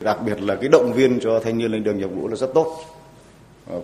đặc 0.00 0.18
biệt 0.26 0.42
là 0.42 0.54
cái 0.54 0.68
động 0.68 0.92
viên 0.92 1.20
cho 1.20 1.40
thanh 1.40 1.58
niên 1.58 1.72
lên 1.72 1.84
đường 1.84 1.98
nhập 1.98 2.10
ngũ 2.10 2.28
là 2.28 2.36
rất 2.36 2.54
tốt. 2.54 2.76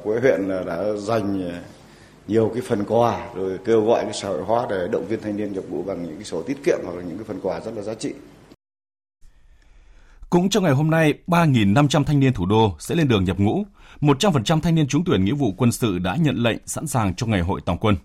Quế 0.04 0.20
huyện 0.20 0.48
đã 0.66 0.84
dành 0.96 1.50
nhiều 2.28 2.50
cái 2.54 2.62
phần 2.66 2.84
quà 2.88 3.28
rồi 3.34 3.58
kêu 3.64 3.84
gọi 3.84 4.04
cái 4.04 4.14
xã 4.14 4.28
hội 4.28 4.42
hóa 4.42 4.66
để 4.70 4.88
động 4.92 5.06
viên 5.08 5.20
thanh 5.20 5.36
niên 5.36 5.52
nhập 5.52 5.64
ngũ 5.68 5.82
bằng 5.82 6.02
những 6.02 6.16
cái 6.16 6.24
sổ 6.24 6.42
tiết 6.42 6.56
kiệm 6.64 6.78
hoặc 6.84 6.96
là 6.96 7.02
những 7.02 7.18
cái 7.18 7.24
phần 7.24 7.40
quà 7.42 7.60
rất 7.60 7.72
là 7.76 7.82
giá 7.82 7.94
trị. 7.94 8.12
Cũng 10.34 10.48
trong 10.48 10.64
ngày 10.64 10.72
hôm 10.72 10.90
nay, 10.90 11.14
3.500 11.26 12.04
thanh 12.04 12.20
niên 12.20 12.32
thủ 12.32 12.46
đô 12.46 12.76
sẽ 12.78 12.94
lên 12.94 13.08
đường 13.08 13.24
nhập 13.24 13.38
ngũ. 13.38 13.66
100% 14.00 14.60
thanh 14.60 14.74
niên 14.74 14.86
trúng 14.86 15.04
tuyển 15.04 15.24
nghĩa 15.24 15.32
vụ 15.32 15.54
quân 15.56 15.72
sự 15.72 15.98
đã 15.98 16.16
nhận 16.16 16.36
lệnh 16.36 16.58
sẵn 16.66 16.86
sàng 16.86 17.14
cho 17.14 17.26
ngày 17.26 17.40
hội 17.40 17.60
tòng 17.64 17.78
quân. 17.78 17.96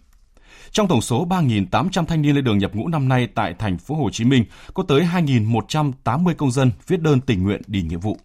Trong 0.72 0.88
tổng 0.88 1.02
số 1.02 1.28
3.800 1.28 2.06
thanh 2.06 2.22
niên 2.22 2.36
lên 2.36 2.44
đường 2.44 2.58
nhập 2.58 2.76
ngũ 2.76 2.88
năm 2.88 3.10
nay 3.10 3.28
tại 3.36 3.54
thành 3.60 3.78
phố 3.78 3.96
Hồ 3.96 4.10
Chí 4.10 4.26
Minh, 4.26 4.46
có 4.74 4.84
tới 4.88 5.02
2.180 5.02 6.34
công 6.34 6.52
dân 6.52 6.72
viết 6.88 7.02
đơn 7.02 7.22
tình 7.22 7.44
nguyện 7.44 7.62
đi 7.68 7.82
nghĩa 7.82 7.98
vụ. 7.98 8.18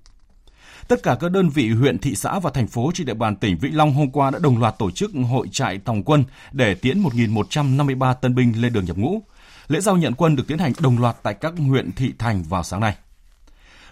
Tất 0.89 1.03
cả 1.03 1.17
các 1.21 1.31
đơn 1.31 1.49
vị 1.49 1.71
huyện, 1.71 1.99
thị 1.99 2.15
xã 2.15 2.39
và 2.39 2.51
thành 2.51 2.67
phố 2.67 2.91
trên 2.95 3.07
địa 3.07 3.15
bàn 3.15 3.37
tỉnh 3.37 3.59
Vĩnh 3.59 3.77
Long 3.77 3.93
hôm 3.93 4.11
qua 4.11 4.31
đã 4.31 4.39
đồng 4.39 4.59
loạt 4.59 4.79
tổ 4.79 4.91
chức 4.91 5.11
hội 5.31 5.49
trại 5.53 5.79
tòng 5.79 6.03
quân 6.03 6.25
để 6.53 6.75
tiễn 6.75 7.03
1.153 7.03 8.15
tân 8.15 8.35
binh 8.35 8.63
lên 8.63 8.73
đường 8.73 8.85
nhập 8.85 8.97
ngũ. 8.97 9.23
Lễ 9.69 9.81
giao 9.81 9.97
nhận 9.97 10.15
quân 10.15 10.37
được 10.37 10.49
tiến 10.49 10.59
hành 10.59 10.73
đồng 10.81 10.99
loạt 10.99 11.17
tại 11.23 11.35
các 11.35 11.55
huyện 11.69 11.93
thị 11.93 12.13
thành 12.19 12.43
vào 12.43 12.63
sáng 12.63 12.81
nay. 12.81 12.95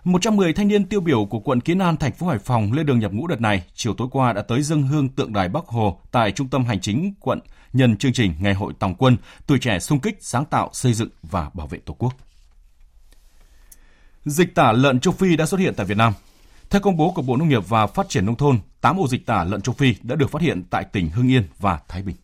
110 0.05 0.53
thanh 0.53 0.69
niên 0.69 0.85
tiêu 0.85 1.01
biểu 1.01 1.25
của 1.25 1.39
quận 1.39 1.61
Kiến 1.61 1.79
An, 1.79 1.97
thành 1.97 2.13
phố 2.13 2.27
Hải 2.27 2.39
Phòng 2.39 2.73
lên 2.73 2.87
đường 2.87 2.99
nhập 2.99 3.13
ngũ 3.13 3.27
đợt 3.27 3.41
này, 3.41 3.65
chiều 3.75 3.95
tối 3.95 4.09
qua 4.11 4.33
đã 4.33 4.43
tới 4.43 4.63
dân 4.63 4.83
hương 4.83 5.09
tượng 5.09 5.33
đài 5.33 5.49
Bắc 5.49 5.67
Hồ 5.67 6.01
tại 6.11 6.33
trung 6.33 6.49
tâm 6.49 6.65
hành 6.65 6.81
chính 6.81 7.15
quận 7.21 7.41
nhân 7.73 7.97
chương 7.97 8.13
trình 8.13 8.35
Ngày 8.41 8.55
hội 8.55 8.73
Tòng 8.79 8.95
quân, 8.95 9.17
tuổi 9.47 9.59
trẻ 9.59 9.79
sung 9.79 10.01
kích, 10.01 10.17
sáng 10.21 10.45
tạo, 10.45 10.71
xây 10.73 10.93
dựng 10.93 11.09
và 11.23 11.51
bảo 11.55 11.67
vệ 11.67 11.79
Tổ 11.79 11.95
quốc. 11.95 12.15
Dịch 14.25 14.55
tả 14.55 14.73
lợn 14.73 15.01
châu 15.01 15.15
Phi 15.15 15.37
đã 15.37 15.47
xuất 15.47 15.61
hiện 15.61 15.75
tại 15.77 15.87
Việt 15.87 15.97
Nam. 15.97 16.13
Theo 16.71 16.81
công 16.81 16.97
bố 16.97 17.11
của 17.11 17.23
Bộ 17.23 17.37
Nông 17.37 17.49
nghiệp 17.49 17.69
và 17.69 17.87
Phát 17.87 18.09
triển 18.09 18.27
Nông 18.27 18.37
thôn, 18.37 18.59
8 18.81 18.97
ổ 18.97 19.09
dịch 19.09 19.27
tả 19.27 19.45
lợn 19.45 19.63
châu 19.63 19.75
Phi 19.75 19.95
đã 20.03 20.17
được 20.17 20.31
phát 20.31 20.43
hiện 20.43 20.63
tại 20.71 20.85
tỉnh 20.93 21.09
Hưng 21.09 21.31
Yên 21.31 21.45
và 21.59 21.81
Thái 21.89 22.03
Bình. 22.03 22.17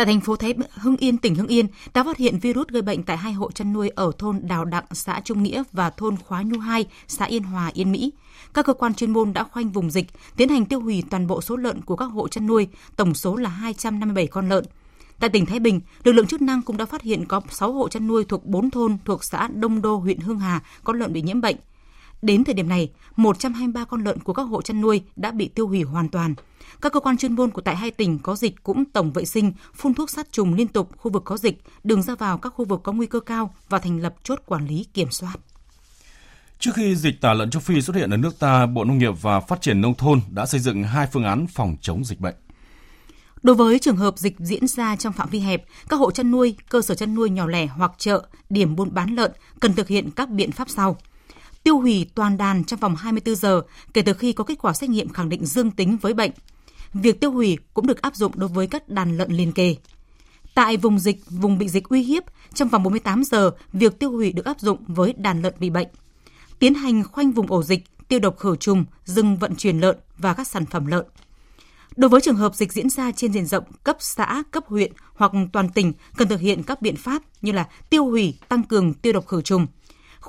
Tại 0.00 0.06
thành 0.06 0.20
phố 0.20 0.36
Thái 0.36 0.54
Hưng 0.74 0.96
Yên, 0.96 1.18
tỉnh 1.18 1.34
Hưng 1.34 1.46
Yên 1.46 1.66
đã 1.94 2.04
phát 2.04 2.16
hiện 2.16 2.38
virus 2.38 2.68
gây 2.68 2.82
bệnh 2.82 3.02
tại 3.02 3.16
hai 3.16 3.32
hộ 3.32 3.50
chăn 3.50 3.72
nuôi 3.72 3.88
ở 3.88 4.12
thôn 4.18 4.40
Đào 4.42 4.64
Đặng, 4.64 4.84
xã 4.92 5.20
Trung 5.24 5.42
Nghĩa 5.42 5.62
và 5.72 5.90
thôn 5.90 6.16
Khóa 6.16 6.42
Nhu 6.42 6.58
2, 6.58 6.86
xã 7.08 7.24
Yên 7.24 7.42
Hòa, 7.42 7.70
Yên 7.74 7.92
Mỹ. 7.92 8.12
Các 8.54 8.66
cơ 8.66 8.72
quan 8.72 8.94
chuyên 8.94 9.10
môn 9.10 9.32
đã 9.32 9.44
khoanh 9.44 9.70
vùng 9.70 9.90
dịch, 9.90 10.06
tiến 10.36 10.48
hành 10.48 10.64
tiêu 10.64 10.80
hủy 10.80 11.02
toàn 11.10 11.26
bộ 11.26 11.40
số 11.40 11.56
lợn 11.56 11.80
của 11.82 11.96
các 11.96 12.04
hộ 12.04 12.28
chăn 12.28 12.46
nuôi, 12.46 12.68
tổng 12.96 13.14
số 13.14 13.36
là 13.36 13.50
257 13.50 14.26
con 14.26 14.48
lợn. 14.48 14.64
Tại 15.18 15.30
tỉnh 15.30 15.46
Thái 15.46 15.60
Bình, 15.60 15.80
lực 16.04 16.12
lượng 16.12 16.26
chức 16.26 16.42
năng 16.42 16.62
cũng 16.62 16.76
đã 16.76 16.84
phát 16.84 17.02
hiện 17.02 17.24
có 17.26 17.40
6 17.50 17.72
hộ 17.72 17.88
chăn 17.88 18.06
nuôi 18.06 18.24
thuộc 18.24 18.46
4 18.46 18.70
thôn 18.70 18.96
thuộc 19.04 19.24
xã 19.24 19.48
Đông 19.54 19.82
Đô, 19.82 19.96
huyện 19.96 20.18
Hưng 20.18 20.38
Hà 20.38 20.62
có 20.84 20.92
lợn 20.92 21.12
bị 21.12 21.22
nhiễm 21.22 21.40
bệnh. 21.40 21.56
Đến 22.22 22.44
thời 22.44 22.54
điểm 22.54 22.68
này, 22.68 22.90
123 23.16 23.84
con 23.84 24.04
lợn 24.04 24.18
của 24.20 24.32
các 24.32 24.42
hộ 24.42 24.62
chăn 24.62 24.80
nuôi 24.80 25.02
đã 25.16 25.30
bị 25.30 25.48
tiêu 25.48 25.68
hủy 25.68 25.82
hoàn 25.82 26.08
toàn. 26.08 26.34
Các 26.82 26.92
cơ 26.92 27.00
quan 27.00 27.16
chuyên 27.16 27.32
môn 27.32 27.50
của 27.50 27.62
tại 27.62 27.76
hai 27.76 27.90
tỉnh 27.90 28.18
có 28.18 28.36
dịch 28.36 28.62
cũng 28.62 28.84
tổng 28.84 29.12
vệ 29.12 29.24
sinh, 29.24 29.52
phun 29.74 29.94
thuốc 29.94 30.10
sát 30.10 30.32
trùng 30.32 30.54
liên 30.54 30.68
tục 30.68 30.90
khu 30.96 31.10
vực 31.10 31.22
có 31.24 31.36
dịch, 31.36 31.62
đường 31.84 32.02
ra 32.02 32.14
vào 32.14 32.38
các 32.38 32.50
khu 32.50 32.64
vực 32.64 32.80
có 32.82 32.92
nguy 32.92 33.06
cơ 33.06 33.20
cao 33.20 33.54
và 33.68 33.78
thành 33.78 34.00
lập 34.00 34.14
chốt 34.22 34.42
quản 34.46 34.66
lý 34.66 34.86
kiểm 34.94 35.10
soát. 35.10 35.36
Trước 36.58 36.70
khi 36.74 36.96
dịch 36.96 37.20
tả 37.20 37.34
lợn 37.34 37.50
châu 37.50 37.60
Phi 37.60 37.82
xuất 37.82 37.96
hiện 37.96 38.10
ở 38.10 38.16
nước 38.16 38.38
ta, 38.38 38.66
Bộ 38.66 38.84
Nông 38.84 38.98
nghiệp 38.98 39.22
và 39.22 39.40
Phát 39.40 39.60
triển 39.60 39.80
Nông 39.80 39.94
thôn 39.94 40.20
đã 40.30 40.46
xây 40.46 40.60
dựng 40.60 40.82
hai 40.82 41.06
phương 41.12 41.24
án 41.24 41.46
phòng 41.46 41.76
chống 41.80 42.04
dịch 42.04 42.20
bệnh. 42.20 42.34
Đối 43.42 43.56
với 43.56 43.78
trường 43.78 43.96
hợp 43.96 44.18
dịch 44.18 44.34
diễn 44.38 44.66
ra 44.66 44.96
trong 44.96 45.12
phạm 45.12 45.28
vi 45.30 45.40
hẹp, 45.40 45.64
các 45.88 45.96
hộ 45.96 46.10
chăn 46.10 46.30
nuôi, 46.30 46.56
cơ 46.68 46.82
sở 46.82 46.94
chăn 46.94 47.14
nuôi 47.14 47.30
nhỏ 47.30 47.46
lẻ 47.46 47.66
hoặc 47.66 47.92
chợ, 47.98 48.26
điểm 48.50 48.76
buôn 48.76 48.94
bán 48.94 49.14
lợn 49.14 49.30
cần 49.60 49.74
thực 49.74 49.88
hiện 49.88 50.10
các 50.10 50.30
biện 50.30 50.52
pháp 50.52 50.70
sau– 50.70 50.96
tiêu 51.64 51.78
hủy 51.78 52.06
toàn 52.14 52.36
đàn 52.36 52.64
trong 52.64 52.80
vòng 52.80 52.96
24 52.96 53.34
giờ 53.34 53.62
kể 53.94 54.02
từ 54.02 54.12
khi 54.14 54.32
có 54.32 54.44
kết 54.44 54.58
quả 54.58 54.72
xét 54.72 54.90
nghiệm 54.90 55.08
khẳng 55.08 55.28
định 55.28 55.46
dương 55.46 55.70
tính 55.70 55.96
với 56.00 56.14
bệnh. 56.14 56.30
Việc 56.94 57.20
tiêu 57.20 57.32
hủy 57.32 57.58
cũng 57.74 57.86
được 57.86 58.02
áp 58.02 58.16
dụng 58.16 58.32
đối 58.34 58.48
với 58.48 58.66
các 58.66 58.88
đàn 58.88 59.18
lợn 59.18 59.32
liên 59.32 59.52
kề. 59.52 59.76
Tại 60.54 60.76
vùng 60.76 60.98
dịch, 60.98 61.20
vùng 61.30 61.58
bị 61.58 61.68
dịch 61.68 61.88
uy 61.88 62.02
hiếp, 62.02 62.22
trong 62.54 62.68
vòng 62.68 62.82
48 62.82 63.24
giờ, 63.24 63.50
việc 63.72 63.98
tiêu 63.98 64.10
hủy 64.10 64.32
được 64.32 64.44
áp 64.44 64.60
dụng 64.60 64.78
với 64.86 65.12
đàn 65.12 65.42
lợn 65.42 65.54
bị 65.60 65.70
bệnh. 65.70 65.88
Tiến 66.58 66.74
hành 66.74 67.04
khoanh 67.04 67.32
vùng 67.32 67.46
ổ 67.46 67.62
dịch, 67.62 67.84
tiêu 68.08 68.18
độc 68.18 68.38
khử 68.38 68.56
trùng, 68.56 68.84
dừng 69.04 69.36
vận 69.36 69.56
chuyển 69.56 69.78
lợn 69.78 69.96
và 70.18 70.34
các 70.34 70.48
sản 70.48 70.66
phẩm 70.66 70.86
lợn. 70.86 71.06
Đối 71.96 72.08
với 72.08 72.20
trường 72.20 72.36
hợp 72.36 72.54
dịch 72.54 72.72
diễn 72.72 72.90
ra 72.90 73.12
trên 73.12 73.32
diện 73.32 73.46
rộng 73.46 73.64
cấp 73.84 73.96
xã, 74.00 74.42
cấp 74.50 74.64
huyện 74.66 74.92
hoặc 75.14 75.32
toàn 75.52 75.68
tỉnh 75.68 75.92
cần 76.16 76.28
thực 76.28 76.40
hiện 76.40 76.62
các 76.62 76.82
biện 76.82 76.96
pháp 76.96 77.22
như 77.42 77.52
là 77.52 77.68
tiêu 77.90 78.04
hủy, 78.04 78.34
tăng 78.48 78.62
cường 78.62 78.94
tiêu 78.94 79.12
độc 79.12 79.26
khử 79.26 79.42
trùng– 79.42 79.66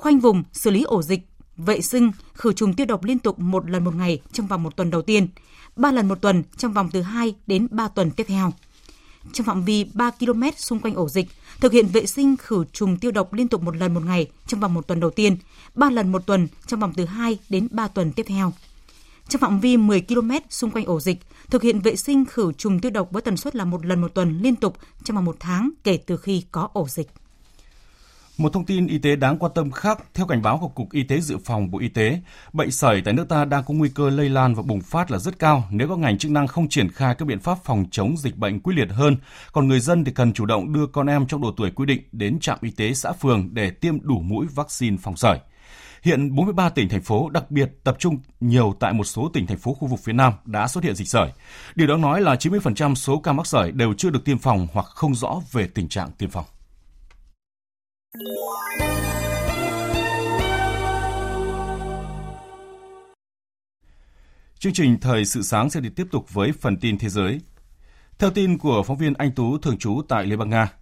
khoanh 0.02 0.20
vùng, 0.20 0.42
xử 0.52 0.70
lý 0.70 0.82
ổ 0.82 1.02
dịch, 1.02 1.20
vệ 1.56 1.80
sinh, 1.80 2.10
khử 2.34 2.52
trùng 2.52 2.74
tiêu 2.74 2.86
độc 2.86 3.04
liên 3.04 3.18
tục 3.18 3.38
một 3.38 3.70
lần 3.70 3.84
một 3.84 3.94
ngày 3.94 4.20
trong 4.32 4.46
vòng 4.46 4.62
một 4.62 4.76
tuần 4.76 4.90
đầu 4.90 5.02
tiên, 5.02 5.28
ba 5.76 5.92
lần 5.92 6.08
một 6.08 6.20
tuần 6.20 6.42
trong 6.56 6.72
vòng 6.72 6.88
từ 6.92 7.02
2 7.02 7.34
đến 7.46 7.68
3 7.70 7.88
tuần 7.88 8.10
tiếp 8.10 8.24
theo. 8.28 8.52
Trong 9.32 9.46
phạm 9.46 9.64
vi 9.64 9.84
3 9.94 10.10
km 10.10 10.42
xung 10.56 10.78
quanh 10.78 10.94
ổ 10.94 11.08
dịch, 11.08 11.26
thực 11.60 11.72
hiện 11.72 11.86
vệ 11.86 12.06
sinh 12.06 12.36
khử 12.36 12.64
trùng 12.72 12.98
tiêu 12.98 13.10
độc 13.10 13.32
liên 13.32 13.48
tục 13.48 13.62
một 13.62 13.76
lần 13.76 13.94
một 13.94 14.04
ngày 14.04 14.26
trong 14.46 14.60
vòng 14.60 14.74
một 14.74 14.86
tuần 14.86 15.00
đầu 15.00 15.10
tiên, 15.10 15.36
ba 15.74 15.90
lần 15.90 16.12
một 16.12 16.26
tuần 16.26 16.48
trong 16.66 16.80
vòng 16.80 16.92
từ 16.96 17.04
2 17.04 17.38
đến 17.48 17.68
3 17.70 17.88
tuần 17.88 18.12
tiếp 18.12 18.26
theo. 18.28 18.52
Trong 19.28 19.40
phạm 19.40 19.60
vi 19.60 19.76
10 19.76 20.00
km 20.00 20.30
xung 20.50 20.70
quanh 20.70 20.84
ổ 20.84 21.00
dịch, 21.00 21.18
thực 21.50 21.62
hiện 21.62 21.80
vệ 21.80 21.96
sinh 21.96 22.24
khử 22.24 22.52
trùng 22.52 22.80
tiêu 22.80 22.90
độc 22.90 23.10
với 23.10 23.22
tần 23.22 23.36
suất 23.36 23.56
là 23.56 23.64
một 23.64 23.86
lần 23.86 24.00
một 24.00 24.14
tuần 24.14 24.38
liên 24.42 24.56
tục 24.56 24.76
trong 25.04 25.14
vòng 25.14 25.24
một 25.24 25.36
tháng 25.40 25.70
kể 25.84 25.96
từ 25.96 26.16
khi 26.16 26.44
có 26.52 26.68
ổ 26.72 26.88
dịch. 26.88 27.08
Một 28.42 28.52
thông 28.52 28.64
tin 28.64 28.86
y 28.86 28.98
tế 28.98 29.16
đáng 29.16 29.38
quan 29.38 29.52
tâm 29.54 29.70
khác, 29.70 29.98
theo 30.14 30.26
cảnh 30.26 30.42
báo 30.42 30.58
của 30.58 30.68
Cục 30.68 30.92
Y 30.92 31.02
tế 31.02 31.20
Dự 31.20 31.38
phòng 31.44 31.70
Bộ 31.70 31.78
Y 31.78 31.88
tế, 31.88 32.20
bệnh 32.52 32.70
sởi 32.70 33.02
tại 33.04 33.14
nước 33.14 33.28
ta 33.28 33.44
đang 33.44 33.64
có 33.64 33.74
nguy 33.74 33.88
cơ 33.88 34.10
lây 34.10 34.28
lan 34.28 34.54
và 34.54 34.62
bùng 34.62 34.80
phát 34.80 35.10
là 35.10 35.18
rất 35.18 35.38
cao 35.38 35.64
nếu 35.70 35.88
các 35.88 35.98
ngành 35.98 36.18
chức 36.18 36.30
năng 36.30 36.46
không 36.46 36.68
triển 36.68 36.88
khai 36.90 37.14
các 37.14 37.24
biện 37.24 37.38
pháp 37.38 37.58
phòng 37.64 37.84
chống 37.90 38.16
dịch 38.16 38.36
bệnh 38.36 38.60
quyết 38.60 38.74
liệt 38.76 38.88
hơn. 38.90 39.16
Còn 39.52 39.68
người 39.68 39.80
dân 39.80 40.04
thì 40.04 40.12
cần 40.12 40.32
chủ 40.32 40.46
động 40.46 40.72
đưa 40.72 40.86
con 40.86 41.06
em 41.06 41.26
trong 41.26 41.40
độ 41.40 41.54
tuổi 41.56 41.70
quy 41.70 41.86
định 41.86 42.02
đến 42.12 42.40
trạm 42.40 42.58
y 42.60 42.70
tế 42.70 42.94
xã 42.94 43.12
phường 43.12 43.48
để 43.52 43.70
tiêm 43.70 44.02
đủ 44.02 44.20
mũi 44.20 44.46
vaccine 44.54 44.96
phòng 45.02 45.16
sởi. 45.16 45.38
Hiện 46.02 46.34
43 46.34 46.68
tỉnh 46.68 46.88
thành 46.88 47.02
phố, 47.02 47.28
đặc 47.28 47.50
biệt 47.50 47.70
tập 47.84 47.96
trung 47.98 48.18
nhiều 48.40 48.74
tại 48.80 48.92
một 48.92 49.04
số 49.04 49.30
tỉnh 49.32 49.46
thành 49.46 49.58
phố 49.58 49.74
khu 49.74 49.88
vực 49.88 50.00
phía 50.02 50.12
Nam 50.12 50.32
đã 50.44 50.68
xuất 50.68 50.84
hiện 50.84 50.94
dịch 50.94 51.08
sởi. 51.08 51.30
Điều 51.74 51.86
đó 51.86 51.96
nói 51.96 52.20
là 52.20 52.34
90% 52.34 52.94
số 52.94 53.18
ca 53.18 53.32
mắc 53.32 53.46
sởi 53.46 53.72
đều 53.72 53.94
chưa 53.94 54.10
được 54.10 54.24
tiêm 54.24 54.38
phòng 54.38 54.66
hoặc 54.72 54.86
không 54.86 55.14
rõ 55.14 55.40
về 55.52 55.68
tình 55.74 55.88
trạng 55.88 56.10
tiêm 56.18 56.30
phòng. 56.30 56.44
Chương 64.58 64.72
trình 64.72 65.00
Thời 65.00 65.24
sự 65.24 65.42
sáng 65.42 65.70
sẽ 65.70 65.80
được 65.80 65.90
tiếp 65.96 66.06
tục 66.10 66.32
với 66.32 66.52
phần 66.52 66.76
tin 66.76 66.98
thế 66.98 67.08
giới. 67.08 67.40
Theo 68.18 68.30
tin 68.30 68.58
của 68.58 68.82
phóng 68.82 68.96
viên 68.96 69.14
Anh 69.14 69.32
Tú 69.32 69.58
thường 69.58 69.78
trú 69.78 70.02
tại 70.08 70.26
Liên 70.26 70.38
bang 70.38 70.50
Nga, 70.50 70.72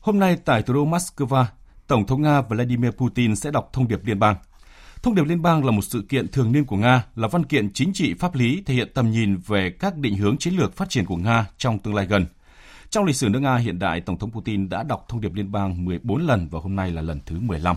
hôm 0.00 0.18
nay 0.18 0.36
tại 0.44 0.62
thủ 0.62 0.74
đô 0.74 0.84
Moscow, 0.84 1.44
Tổng 1.86 2.06
thống 2.06 2.22
Nga 2.22 2.40
Vladimir 2.40 2.90
Putin 2.90 3.36
sẽ 3.36 3.50
đọc 3.50 3.70
thông 3.72 3.88
điệp 3.88 4.00
liên 4.04 4.18
bang. 4.18 4.36
Thông 5.02 5.14
điệp 5.14 5.24
liên 5.24 5.42
bang 5.42 5.64
là 5.64 5.70
một 5.70 5.82
sự 5.82 6.04
kiện 6.08 6.28
thường 6.28 6.52
niên 6.52 6.64
của 6.64 6.76
Nga, 6.76 7.04
là 7.16 7.28
văn 7.28 7.44
kiện 7.44 7.72
chính 7.72 7.92
trị 7.92 8.14
pháp 8.14 8.34
lý 8.34 8.62
thể 8.66 8.74
hiện 8.74 8.88
tầm 8.94 9.10
nhìn 9.10 9.36
về 9.36 9.70
các 9.70 9.96
định 9.96 10.16
hướng 10.16 10.36
chiến 10.38 10.54
lược 10.54 10.76
phát 10.76 10.90
triển 10.90 11.04
của 11.04 11.16
Nga 11.16 11.46
trong 11.58 11.78
tương 11.78 11.94
lai 11.94 12.06
gần– 12.06 12.26
trong 12.92 13.04
lịch 13.04 13.16
sử 13.16 13.28
nước 13.28 13.40
Nga 13.40 13.56
hiện 13.56 13.78
đại, 13.78 14.00
Tổng 14.00 14.18
thống 14.18 14.30
Putin 14.30 14.68
đã 14.68 14.82
đọc 14.82 15.04
thông 15.08 15.20
điệp 15.20 15.34
liên 15.34 15.52
bang 15.52 15.84
14 15.84 16.26
lần 16.26 16.48
và 16.48 16.60
hôm 16.60 16.76
nay 16.76 16.90
là 16.90 17.02
lần 17.02 17.20
thứ 17.26 17.40
15. 17.40 17.76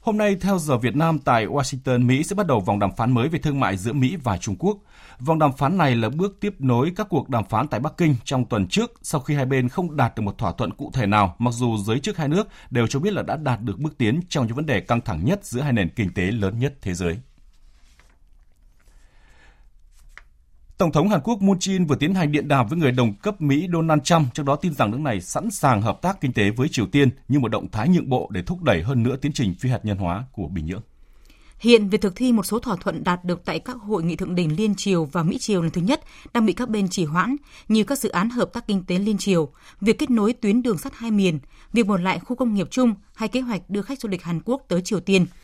Hôm 0.00 0.18
nay, 0.18 0.36
theo 0.40 0.58
giờ 0.58 0.78
Việt 0.78 0.96
Nam 0.96 1.18
tại 1.18 1.46
Washington, 1.46 2.06
Mỹ 2.06 2.22
sẽ 2.22 2.34
bắt 2.34 2.46
đầu 2.46 2.60
vòng 2.60 2.78
đàm 2.78 2.94
phán 2.96 3.10
mới 3.12 3.28
về 3.28 3.38
thương 3.38 3.60
mại 3.60 3.76
giữa 3.76 3.92
Mỹ 3.92 4.16
và 4.22 4.36
Trung 4.36 4.56
Quốc. 4.58 4.78
Vòng 5.20 5.38
đàm 5.38 5.52
phán 5.52 5.78
này 5.78 5.96
là 5.96 6.08
bước 6.08 6.36
tiếp 6.40 6.54
nối 6.58 6.92
các 6.96 7.06
cuộc 7.10 7.28
đàm 7.28 7.44
phán 7.44 7.68
tại 7.68 7.80
Bắc 7.80 7.96
Kinh 7.96 8.14
trong 8.24 8.44
tuần 8.44 8.66
trước 8.66 8.92
sau 9.02 9.20
khi 9.20 9.34
hai 9.34 9.46
bên 9.46 9.68
không 9.68 9.96
đạt 9.96 10.14
được 10.16 10.22
một 10.22 10.38
thỏa 10.38 10.52
thuận 10.52 10.72
cụ 10.72 10.90
thể 10.94 11.06
nào, 11.06 11.36
mặc 11.38 11.54
dù 11.54 11.76
giới 11.76 12.00
chức 12.00 12.16
hai 12.16 12.28
nước 12.28 12.48
đều 12.70 12.86
cho 12.86 13.00
biết 13.00 13.12
là 13.12 13.22
đã 13.22 13.36
đạt 13.36 13.60
được 13.60 13.78
bước 13.78 13.98
tiến 13.98 14.20
trong 14.28 14.46
những 14.46 14.56
vấn 14.56 14.66
đề 14.66 14.80
căng 14.80 15.00
thẳng 15.00 15.24
nhất 15.24 15.44
giữa 15.44 15.60
hai 15.60 15.72
nền 15.72 15.88
kinh 15.88 16.14
tế 16.14 16.22
lớn 16.22 16.58
nhất 16.58 16.74
thế 16.82 16.94
giới. 16.94 17.18
Tổng 20.78 20.92
thống 20.92 21.08
Hàn 21.08 21.20
Quốc 21.24 21.42
Moon 21.42 21.58
Jae-in 21.58 21.86
vừa 21.86 21.96
tiến 21.96 22.14
hành 22.14 22.32
điện 22.32 22.48
đàm 22.48 22.68
với 22.68 22.78
người 22.78 22.92
đồng 22.92 23.14
cấp 23.14 23.40
Mỹ 23.40 23.68
Donald 23.72 24.02
Trump, 24.02 24.34
trong 24.34 24.46
đó 24.46 24.56
tin 24.56 24.74
rằng 24.74 24.90
nước 24.90 25.00
này 25.00 25.20
sẵn 25.20 25.50
sàng 25.50 25.82
hợp 25.82 26.02
tác 26.02 26.20
kinh 26.20 26.32
tế 26.32 26.50
với 26.50 26.68
Triều 26.68 26.86
Tiên 26.86 27.08
như 27.28 27.38
một 27.38 27.48
động 27.48 27.68
thái 27.72 27.88
nhượng 27.88 28.08
bộ 28.08 28.28
để 28.32 28.42
thúc 28.42 28.62
đẩy 28.62 28.82
hơn 28.82 29.02
nữa 29.02 29.16
tiến 29.16 29.32
trình 29.32 29.54
phi 29.54 29.68
hạt 29.68 29.84
nhân 29.84 29.98
hóa 29.98 30.24
của 30.32 30.48
Bình 30.48 30.66
Nhưỡng. 30.66 30.82
Hiện 31.58 31.88
việc 31.88 32.00
thực 32.00 32.16
thi 32.16 32.32
một 32.32 32.46
số 32.46 32.58
thỏa 32.58 32.76
thuận 32.76 33.04
đạt 33.04 33.24
được 33.24 33.44
tại 33.44 33.58
các 33.58 33.76
hội 33.76 34.02
nghị 34.02 34.16
thượng 34.16 34.34
đỉnh 34.34 34.56
liên 34.56 34.74
triều 34.74 35.04
và 35.04 35.22
Mỹ 35.22 35.38
triều 35.38 35.62
lần 35.62 35.70
thứ 35.70 35.80
nhất 35.80 36.00
đang 36.34 36.46
bị 36.46 36.52
các 36.52 36.68
bên 36.68 36.88
trì 36.88 37.04
hoãn, 37.04 37.36
như 37.68 37.84
các 37.84 37.98
dự 37.98 38.08
án 38.08 38.30
hợp 38.30 38.52
tác 38.52 38.66
kinh 38.66 38.84
tế 38.84 38.98
liên 38.98 39.18
triều, 39.18 39.48
việc 39.80 39.98
kết 39.98 40.10
nối 40.10 40.32
tuyến 40.32 40.62
đường 40.62 40.78
sắt 40.78 40.92
hai 40.94 41.10
miền, 41.10 41.38
việc 41.72 41.86
mở 41.86 41.98
lại 41.98 42.18
khu 42.18 42.36
công 42.36 42.54
nghiệp 42.54 42.66
chung 42.70 42.94
hay 43.14 43.28
kế 43.28 43.40
hoạch 43.40 43.70
đưa 43.70 43.82
khách 43.82 44.00
du 44.00 44.08
lịch 44.08 44.22
Hàn 44.22 44.40
Quốc 44.44 44.62
tới 44.68 44.82
Triều 44.84 45.00
Tiên– 45.00 45.26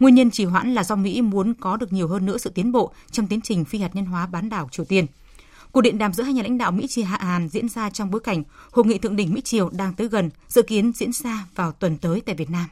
Nguyên 0.00 0.14
nhân 0.14 0.30
trì 0.30 0.44
hoãn 0.44 0.74
là 0.74 0.84
do 0.84 0.96
Mỹ 0.96 1.22
muốn 1.22 1.54
có 1.54 1.76
được 1.76 1.92
nhiều 1.92 2.08
hơn 2.08 2.26
nữa 2.26 2.38
sự 2.38 2.50
tiến 2.50 2.72
bộ 2.72 2.92
trong 3.10 3.26
tiến 3.26 3.40
trình 3.40 3.64
phi 3.64 3.78
hạt 3.78 3.94
nhân 3.94 4.06
hóa 4.06 4.26
bán 4.26 4.48
đảo 4.48 4.68
Triều 4.72 4.84
Tiên. 4.84 5.06
Cuộc 5.72 5.80
điện 5.80 5.98
đàm 5.98 6.12
giữa 6.12 6.22
hai 6.22 6.32
nhà 6.32 6.42
lãnh 6.42 6.58
đạo 6.58 6.72
Mỹ 6.72 6.86
Triều 6.88 7.04
Hạ 7.04 7.18
Hàn 7.20 7.48
diễn 7.48 7.68
ra 7.68 7.90
trong 7.90 8.10
bối 8.10 8.20
cảnh 8.20 8.42
hội 8.72 8.86
nghị 8.86 8.98
thượng 8.98 9.16
đỉnh 9.16 9.34
Mỹ 9.34 9.40
Triều 9.40 9.70
đang 9.70 9.94
tới 9.94 10.08
gần, 10.08 10.30
dự 10.48 10.62
kiến 10.62 10.92
diễn 10.94 11.12
ra 11.12 11.46
vào 11.54 11.72
tuần 11.72 11.96
tới 11.96 12.20
tại 12.20 12.34
Việt 12.34 12.50
Nam. 12.50 12.66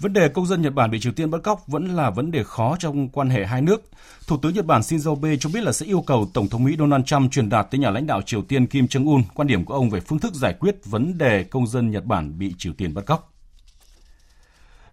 Vấn 0.00 0.12
đề 0.12 0.28
công 0.28 0.46
dân 0.46 0.62
Nhật 0.62 0.74
Bản 0.74 0.90
bị 0.90 1.00
Triều 1.00 1.12
Tiên 1.12 1.30
bắt 1.30 1.42
cóc 1.42 1.66
vẫn 1.66 1.96
là 1.96 2.10
vấn 2.10 2.30
đề 2.30 2.44
khó 2.44 2.76
trong 2.78 3.08
quan 3.08 3.30
hệ 3.30 3.46
hai 3.46 3.62
nước. 3.62 3.82
Thủ 4.26 4.36
tướng 4.36 4.54
Nhật 4.54 4.66
Bản 4.66 4.80
Shinzo 4.80 5.14
Abe 5.14 5.36
cho 5.36 5.50
biết 5.54 5.62
là 5.62 5.72
sẽ 5.72 5.86
yêu 5.86 6.00
cầu 6.06 6.30
Tổng 6.34 6.48
thống 6.48 6.64
Mỹ 6.64 6.76
Donald 6.78 7.04
Trump 7.04 7.32
truyền 7.32 7.48
đạt 7.48 7.70
tới 7.70 7.78
nhà 7.78 7.90
lãnh 7.90 8.06
đạo 8.06 8.22
Triều 8.22 8.42
Tiên 8.42 8.66
Kim 8.66 8.84
Jong 8.84 9.12
Un 9.12 9.22
quan 9.34 9.48
điểm 9.48 9.64
của 9.64 9.74
ông 9.74 9.90
về 9.90 10.00
phương 10.00 10.18
thức 10.18 10.34
giải 10.34 10.54
quyết 10.60 10.76
vấn 10.84 11.18
đề 11.18 11.44
công 11.44 11.66
dân 11.66 11.90
Nhật 11.90 12.04
Bản 12.04 12.38
bị 12.38 12.54
Triều 12.58 12.72
Tiên 12.72 12.94
bắt 12.94 13.06
cóc. 13.06 13.32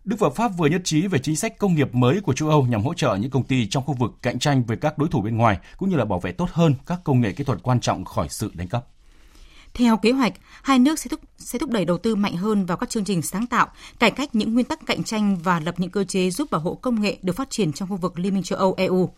Đức 0.06 0.20
và 0.20 0.30
Pháp 0.30 0.48
vừa 0.48 0.68
nhất 0.68 0.82
trí 0.84 1.08
về 1.08 1.20
chính 1.20 1.36
sách 1.36 1.58
công 1.58 1.76
nghiệp 1.76 1.96
mới 1.96 2.22
của 2.22 2.34
châu 2.34 2.50
Âu 2.50 2.66
nhằm 2.66 2.84
hỗ 2.84 2.94
trợ 2.94 3.16
những 3.16 3.32
công 3.32 3.44
ty 3.44 3.68
trong 3.68 3.84
khu 3.86 3.94
vực 3.94 4.12
cạnh 4.22 4.40
tranh 4.40 4.64
với 4.64 4.78
các 4.78 4.98
đối 4.98 5.10
thủ 5.10 5.22
bên 5.22 5.38
ngoài 5.38 5.58
cũng 5.78 5.90
như 5.90 5.96
là 5.96 6.06
bảo 6.06 6.20
vệ 6.20 6.32
tốt 6.32 6.50
hơn 6.52 6.76
các 6.86 7.00
công 7.04 7.22
nghệ 7.22 7.32
kỹ 7.32 7.44
thuật 7.44 7.64
quan 7.64 7.80
trọng 7.80 8.06
khỏi 8.06 8.28
sự 8.30 8.52
đánh 8.54 8.68
cắp. 8.68 8.86
Theo 9.74 9.98
kế 9.98 10.12
hoạch, 10.12 10.34
hai 10.64 10.80
nước 10.80 11.00
sẽ 11.00 11.08
thúc, 11.10 11.20
sẽ 11.38 11.60
thúc 11.60 11.70
đẩy 11.70 11.86
đầu 11.86 11.98
tư 11.98 12.16
mạnh 12.16 12.36
hơn 12.36 12.66
vào 12.66 12.78
các 12.78 12.90
chương 12.90 13.06
trình 13.06 13.22
sáng 13.22 13.48
tạo, 13.48 13.68
cải 14.00 14.12
cách 14.12 14.36
những 14.36 14.54
nguyên 14.54 14.66
tắc 14.66 14.80
cạnh 14.86 15.04
tranh 15.04 15.38
và 15.44 15.60
lập 15.60 15.76
những 15.78 15.92
cơ 15.92 16.04
chế 16.04 16.30
giúp 16.30 16.52
bảo 16.52 16.62
hộ 16.62 16.76
công 16.76 17.02
nghệ 17.02 17.18
được 17.22 17.36
phát 17.36 17.50
triển 17.50 17.74
trong 17.74 17.90
khu 17.90 17.96
vực 17.96 18.20
Liên 18.20 18.34
minh 18.34 18.44
châu 18.44 18.60
Âu 18.60 18.74
EU. 18.78 19.10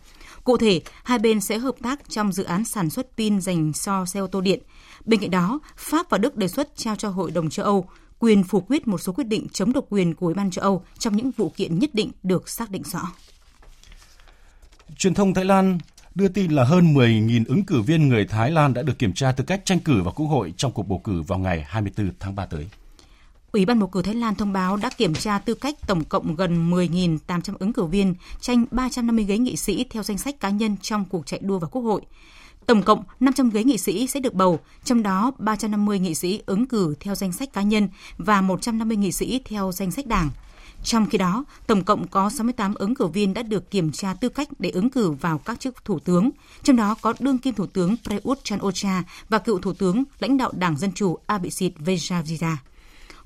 Cụ 0.44 0.56
thể, 0.56 0.80
hai 1.04 1.18
bên 1.18 1.40
sẽ 1.40 1.58
hợp 1.58 1.74
tác 1.82 2.10
trong 2.10 2.32
dự 2.32 2.44
án 2.44 2.64
sản 2.64 2.90
xuất 2.90 3.08
pin 3.16 3.40
dành 3.40 3.72
cho 3.72 4.06
xe 4.06 4.20
ô 4.20 4.26
tô 4.26 4.40
điện. 4.40 4.62
Bên 5.04 5.20
cạnh 5.20 5.30
đó, 5.30 5.60
Pháp 5.76 6.10
và 6.10 6.18
Đức 6.18 6.36
đề 6.36 6.48
xuất 6.48 6.76
trao 6.76 6.96
cho 6.96 7.08
Hội 7.08 7.30
đồng 7.30 7.50
châu 7.50 7.64
Âu 7.64 7.86
quyền 8.18 8.44
phủ 8.44 8.60
quyết 8.60 8.88
một 8.88 8.98
số 8.98 9.12
quyết 9.12 9.24
định 9.24 9.46
chống 9.52 9.72
độc 9.72 9.84
quyền 9.88 10.14
của 10.14 10.26
Ủy 10.26 10.34
ban 10.34 10.50
châu 10.50 10.62
Âu 10.62 10.84
trong 10.98 11.16
những 11.16 11.30
vụ 11.30 11.52
kiện 11.56 11.78
nhất 11.78 11.90
định 11.94 12.10
được 12.22 12.48
xác 12.48 12.70
định 12.70 12.82
rõ. 12.82 13.00
Truyền 14.96 15.14
thông 15.14 15.34
Thái 15.34 15.44
Lan 15.44 15.78
đưa 16.14 16.28
tin 16.28 16.52
là 16.52 16.64
hơn 16.64 16.94
10.000 16.94 17.44
ứng 17.48 17.64
cử 17.64 17.82
viên 17.82 18.08
người 18.08 18.26
Thái 18.26 18.50
Lan 18.50 18.74
đã 18.74 18.82
được 18.82 18.98
kiểm 18.98 19.12
tra 19.12 19.32
tư 19.32 19.44
cách 19.44 19.62
tranh 19.64 19.80
cử 19.80 20.02
vào 20.02 20.12
Quốc 20.16 20.26
hội 20.26 20.54
trong 20.56 20.72
cuộc 20.72 20.88
bầu 20.88 21.00
cử 21.04 21.22
vào 21.22 21.38
ngày 21.38 21.64
24 21.68 22.10
tháng 22.20 22.34
3 22.34 22.46
tới. 22.46 22.68
Ủy 23.52 23.66
ban 23.66 23.78
bầu 23.78 23.88
cử 23.88 24.02
Thái 24.02 24.14
Lan 24.14 24.34
thông 24.34 24.52
báo 24.52 24.76
đã 24.76 24.90
kiểm 24.96 25.14
tra 25.14 25.38
tư 25.38 25.54
cách 25.54 25.74
tổng 25.86 26.04
cộng 26.04 26.36
gần 26.36 26.70
10.800 26.70 27.54
ứng 27.58 27.72
cử 27.72 27.84
viên 27.84 28.14
tranh 28.40 28.64
350 28.70 29.24
ghế 29.24 29.38
nghị 29.38 29.56
sĩ 29.56 29.84
theo 29.90 30.02
danh 30.02 30.18
sách 30.18 30.40
cá 30.40 30.50
nhân 30.50 30.76
trong 30.82 31.04
cuộc 31.04 31.26
chạy 31.26 31.40
đua 31.42 31.58
vào 31.58 31.70
Quốc 31.70 31.82
hội. 31.82 32.02
Tổng 32.68 32.82
cộng 32.82 33.02
500 33.20 33.50
ghế 33.50 33.64
nghị 33.64 33.78
sĩ 33.78 34.06
sẽ 34.06 34.20
được 34.20 34.34
bầu, 34.34 34.60
trong 34.84 35.02
đó 35.02 35.32
350 35.38 35.98
nghị 35.98 36.14
sĩ 36.14 36.40
ứng 36.46 36.66
cử 36.66 36.94
theo 37.00 37.14
danh 37.14 37.32
sách 37.32 37.52
cá 37.52 37.62
nhân 37.62 37.88
và 38.18 38.40
150 38.40 38.96
nghị 38.96 39.12
sĩ 39.12 39.40
theo 39.44 39.72
danh 39.72 39.90
sách 39.90 40.06
đảng. 40.06 40.30
Trong 40.82 41.06
khi 41.06 41.18
đó, 41.18 41.44
tổng 41.66 41.84
cộng 41.84 42.06
có 42.06 42.30
68 42.30 42.74
ứng 42.74 42.94
cử 42.94 43.06
viên 43.06 43.34
đã 43.34 43.42
được 43.42 43.70
kiểm 43.70 43.92
tra 43.92 44.14
tư 44.14 44.28
cách 44.28 44.48
để 44.58 44.70
ứng 44.70 44.90
cử 44.90 45.10
vào 45.10 45.38
các 45.38 45.60
chức 45.60 45.84
thủ 45.84 45.98
tướng, 45.98 46.30
trong 46.62 46.76
đó 46.76 46.94
có 47.00 47.14
đương 47.18 47.38
kim 47.38 47.54
thủ 47.54 47.66
tướng 47.66 47.96
Prayut 48.04 48.44
Chan-o-cha 48.44 49.02
và 49.28 49.38
cựu 49.38 49.58
thủ 49.58 49.72
tướng 49.72 50.04
lãnh 50.18 50.36
đạo 50.36 50.52
Đảng 50.56 50.76
Dân 50.76 50.92
Chủ 50.92 51.18
Abhisit 51.26 51.72
Vejjajiva. 51.78 52.56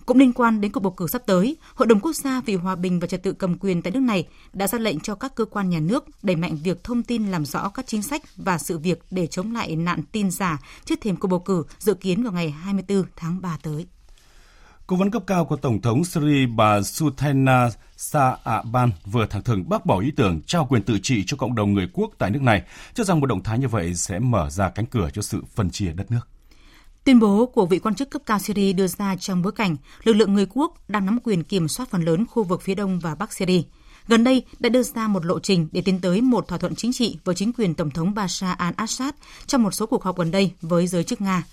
Cũng 0.07 0.19
liên 0.19 0.33
quan 0.33 0.61
đến 0.61 0.73
cuộc 0.73 0.81
bầu 0.81 0.93
cử 0.93 1.07
sắp 1.07 1.23
tới, 1.27 1.57
Hội 1.75 1.87
đồng 1.87 2.01
Quốc 2.01 2.13
gia 2.13 2.41
vì 2.41 2.55
Hòa 2.55 2.77
bình 2.77 3.01
và 3.01 3.07
Trật 3.07 3.23
tự 3.23 3.33
cầm 3.33 3.59
quyền 3.59 3.83
tại 3.83 3.91
nước 3.91 4.01
này 4.01 4.29
đã 4.53 4.67
ra 4.67 4.79
lệnh 4.79 5.01
cho 5.01 5.15
các 5.15 5.35
cơ 5.35 5.45
quan 5.45 5.71
nhà 5.71 5.81
nước 5.81 6.05
đẩy 6.23 6.37
mạnh 6.37 6.57
việc 6.63 6.85
thông 6.85 7.03
tin 7.03 7.27
làm 7.27 7.45
rõ 7.45 7.69
các 7.69 7.87
chính 7.87 8.03
sách 8.03 8.23
và 8.37 8.59
sự 8.59 8.79
việc 8.79 9.03
để 9.11 9.27
chống 9.27 9.53
lại 9.53 9.77
nạn 9.77 10.03
tin 10.13 10.31
giả 10.31 10.59
trước 10.85 11.01
thềm 11.01 11.17
cuộc 11.17 11.29
bầu 11.29 11.41
cử 11.41 11.65
dự 11.79 11.95
kiến 11.95 12.23
vào 12.23 12.33
ngày 12.33 12.51
24 12.51 13.05
tháng 13.17 13.41
3 13.41 13.59
tới. 13.63 13.87
Cố 14.87 14.97
vấn 14.97 15.11
cấp 15.11 15.23
cao 15.27 15.45
của 15.45 15.57
Tổng 15.57 15.81
thống 15.81 16.05
Syria 16.05 16.47
bà 16.47 16.83
Sultana 16.83 17.69
Sa'aban 17.97 18.91
vừa 19.05 19.27
thẳng 19.27 19.43
thừng 19.43 19.69
bác 19.69 19.87
bỏ 19.87 20.01
ý 20.01 20.11
tưởng 20.17 20.41
trao 20.47 20.67
quyền 20.67 20.83
tự 20.83 20.99
trị 21.03 21.25
cho 21.27 21.37
cộng 21.37 21.55
đồng 21.55 21.73
người 21.73 21.89
quốc 21.93 22.11
tại 22.19 22.31
nước 22.31 22.43
này, 22.43 22.63
cho 22.95 23.05
rằng 23.05 23.21
một 23.21 23.27
động 23.27 23.43
thái 23.43 23.59
như 23.59 23.69
vậy 23.69 23.95
sẽ 23.95 24.19
mở 24.19 24.51
ra 24.51 24.71
cánh 24.71 24.87
cửa 24.87 25.09
cho 25.13 25.23
sự 25.23 25.43
phân 25.55 25.71
chia 25.71 25.93
đất 25.93 26.11
nước. 26.11 26.32
Tuyên 27.05 27.19
bố 27.19 27.47
của 27.47 27.67
vị 27.67 27.79
quan 27.79 27.95
chức 27.95 28.11
cấp 28.11 28.23
cao 28.27 28.39
Syria 28.39 28.73
đưa 28.73 28.87
ra 28.87 29.17
trong 29.17 29.43
bối 29.43 29.53
cảnh 29.53 29.77
lực 30.05 30.13
lượng 30.13 30.35
người 30.35 30.47
quốc 30.51 30.75
đang 30.89 31.07
nắm 31.07 31.19
quyền 31.25 31.43
kiểm 31.43 31.69
soát 31.69 31.91
phần 31.91 32.05
lớn 32.05 32.27
khu 32.27 32.45
vực 32.45 32.63
phía 32.63 32.75
đông 32.75 32.99
và 32.99 33.15
bắc 33.15 33.33
Syria. 33.33 33.63
Gần 34.09 34.25
đây 34.25 34.43
đã 34.61 34.69
đưa 34.69 34.83
ra 34.83 35.09
một 35.09 35.25
lộ 35.25 35.39
trình 35.39 35.69
để 35.73 35.81
tiến 35.81 36.01
tới 36.01 36.21
một 36.21 36.49
thỏa 36.49 36.59
thuận 36.59 36.75
chính 36.75 36.93
trị 36.93 37.17
với 37.25 37.35
chính 37.35 37.53
quyền 37.53 37.75
Tổng 37.75 37.91
thống 37.91 38.15
Bashar 38.15 38.57
al-Assad 38.59 39.13
trong 39.47 39.63
một 39.63 39.75
số 39.75 39.87
cuộc 39.87 40.05
họp 40.05 40.19
gần 40.19 40.31
đây 40.31 40.53
với 40.61 40.87
giới 40.87 41.05
chức 41.05 41.21
Nga. 41.21 41.45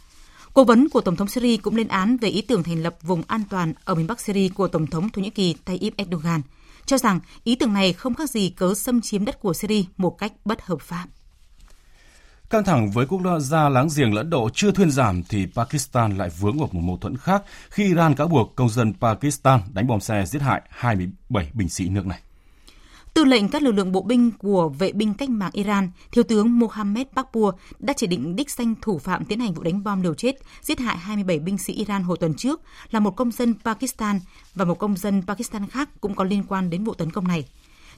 Cố 0.53 0.63
vấn 0.63 0.89
của 0.89 1.01
Tổng 1.01 1.15
thống 1.15 1.27
Syria 1.27 1.57
cũng 1.57 1.75
lên 1.75 1.87
án 1.87 2.17
về 2.17 2.29
ý 2.29 2.41
tưởng 2.41 2.63
thành 2.63 2.83
lập 2.83 2.95
vùng 3.01 3.23
an 3.27 3.43
toàn 3.49 3.73
ở 3.83 3.95
miền 3.95 4.07
Bắc 4.07 4.21
Syria 4.21 4.49
của 4.49 4.67
Tổng 4.67 4.87
thống 4.87 5.09
Thổ 5.09 5.21
Nhĩ 5.21 5.29
Kỳ 5.29 5.53
Tayyip 5.53 5.97
Erdogan, 5.97 6.41
cho 6.85 6.97
rằng 6.97 7.19
ý 7.43 7.55
tưởng 7.55 7.73
này 7.73 7.93
không 7.93 8.15
khác 8.15 8.29
gì 8.29 8.49
cớ 8.49 8.73
xâm 8.73 9.01
chiếm 9.01 9.25
đất 9.25 9.39
của 9.39 9.53
Syria 9.53 9.83
một 9.97 10.17
cách 10.17 10.33
bất 10.45 10.61
hợp 10.61 10.81
pháp. 10.81 11.05
Căng 12.49 12.63
thẳng 12.63 12.91
với 12.91 13.05
quốc 13.05 13.21
gia 13.39 13.69
láng 13.69 13.87
giềng 13.95 14.13
lẫn 14.13 14.29
Độ 14.29 14.49
chưa 14.53 14.71
thuyên 14.71 14.91
giảm 14.91 15.23
thì 15.23 15.47
Pakistan 15.55 16.17
lại 16.17 16.29
vướng 16.39 16.59
vào 16.59 16.69
một 16.71 16.81
mâu 16.81 16.97
thuẫn 16.97 17.17
khác 17.17 17.43
khi 17.69 17.83
Iran 17.83 18.15
cáo 18.15 18.27
buộc 18.27 18.55
công 18.55 18.69
dân 18.69 18.93
Pakistan 18.93 19.61
đánh 19.73 19.87
bom 19.87 19.99
xe 19.99 20.25
giết 20.25 20.41
hại 20.41 20.61
27 20.69 21.51
binh 21.53 21.69
sĩ 21.69 21.89
nước 21.89 22.05
này. 22.05 22.19
Tư 23.13 23.25
lệnh 23.25 23.49
các 23.49 23.61
lực 23.61 23.71
lượng 23.71 23.91
bộ 23.91 24.01
binh 24.01 24.31
của 24.31 24.69
vệ 24.69 24.91
binh 24.91 25.13
cách 25.13 25.29
mạng 25.29 25.51
Iran, 25.53 25.91
Thiếu 26.11 26.23
tướng 26.23 26.59
Mohammed 26.59 27.07
Bakpour 27.15 27.55
đã 27.79 27.93
chỉ 27.93 28.07
định 28.07 28.35
đích 28.35 28.51
danh 28.51 28.75
thủ 28.81 28.99
phạm 28.99 29.25
tiến 29.25 29.39
hành 29.39 29.53
vụ 29.53 29.63
đánh 29.63 29.83
bom 29.83 30.01
liều 30.01 30.13
chết, 30.13 30.35
giết 30.61 30.79
hại 30.79 30.97
27 30.97 31.39
binh 31.39 31.57
sĩ 31.57 31.73
Iran 31.73 32.03
hồi 32.03 32.17
tuần 32.19 32.33
trước 32.33 32.61
là 32.91 32.99
một 32.99 33.15
công 33.15 33.31
dân 33.31 33.55
Pakistan 33.65 34.19
và 34.55 34.65
một 34.65 34.79
công 34.79 34.97
dân 34.97 35.21
Pakistan 35.27 35.67
khác 35.67 35.89
cũng 36.01 36.15
có 36.15 36.23
liên 36.23 36.43
quan 36.47 36.69
đến 36.69 36.83
vụ 36.83 36.93
tấn 36.93 37.11
công 37.11 37.27
này. 37.27 37.45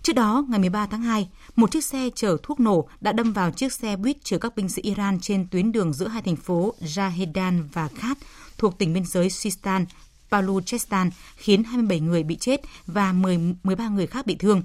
Trước 0.04 0.14
đó, 0.14 0.46
ngày 0.50 0.60
13 0.60 0.86
tháng 0.86 1.02
2, 1.02 1.30
một 1.56 1.72
chiếc 1.72 1.84
xe 1.84 2.10
chở 2.16 2.38
thuốc 2.44 2.60
nổ 2.60 2.88
đã 3.02 3.12
đâm 3.12 3.34
vào 3.34 3.52
chiếc 3.52 3.74
xe 3.74 3.96
buýt 3.96 4.18
chở 4.24 4.38
các 4.38 4.56
binh 4.56 4.70
sĩ 4.70 4.82
Iran 4.82 5.20
trên 5.20 5.48
tuyến 5.52 5.72
đường 5.72 5.94
giữa 5.94 6.08
hai 6.08 6.22
thành 6.22 6.36
phố 6.36 6.74
Jahedan 6.82 7.64
và 7.74 7.88
Khat 7.88 8.18
thuộc 8.58 8.78
tỉnh 8.78 8.94
biên 8.94 9.06
giới 9.06 9.30
Sistan, 9.30 9.86
Baluchistan, 10.32 11.10
khiến 11.36 11.64
27 11.64 12.00
người 12.00 12.24
bị 12.24 12.36
chết 12.36 12.62
và 12.88 13.14
10, 13.14 13.40
13 13.64 13.88
người 13.88 14.08
khác 14.08 14.26
bị 14.26 14.36
thương. 14.36 14.64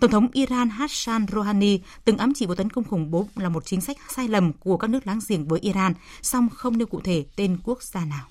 Tổng 0.00 0.10
thống 0.10 0.28
Iran 0.32 0.68
Hassan 0.68 1.26
Rouhani 1.32 1.80
từng 2.04 2.18
ám 2.18 2.32
chỉ 2.34 2.46
vụ 2.46 2.54
tấn 2.54 2.70
công 2.70 2.84
khủng 2.84 3.10
bố 3.10 3.28
là 3.36 3.48
một 3.48 3.66
chính 3.66 3.80
sách 3.80 3.96
sai 4.14 4.28
lầm 4.28 4.52
của 4.52 4.76
các 4.76 4.90
nước 4.90 5.06
láng 5.06 5.20
giềng 5.28 5.48
với 5.48 5.60
Iran, 5.60 5.94
song 6.22 6.48
không 6.54 6.78
nêu 6.78 6.86
cụ 6.86 7.00
thể 7.00 7.24
tên 7.36 7.58
quốc 7.64 7.82
gia 7.82 8.04
nào. 8.04 8.26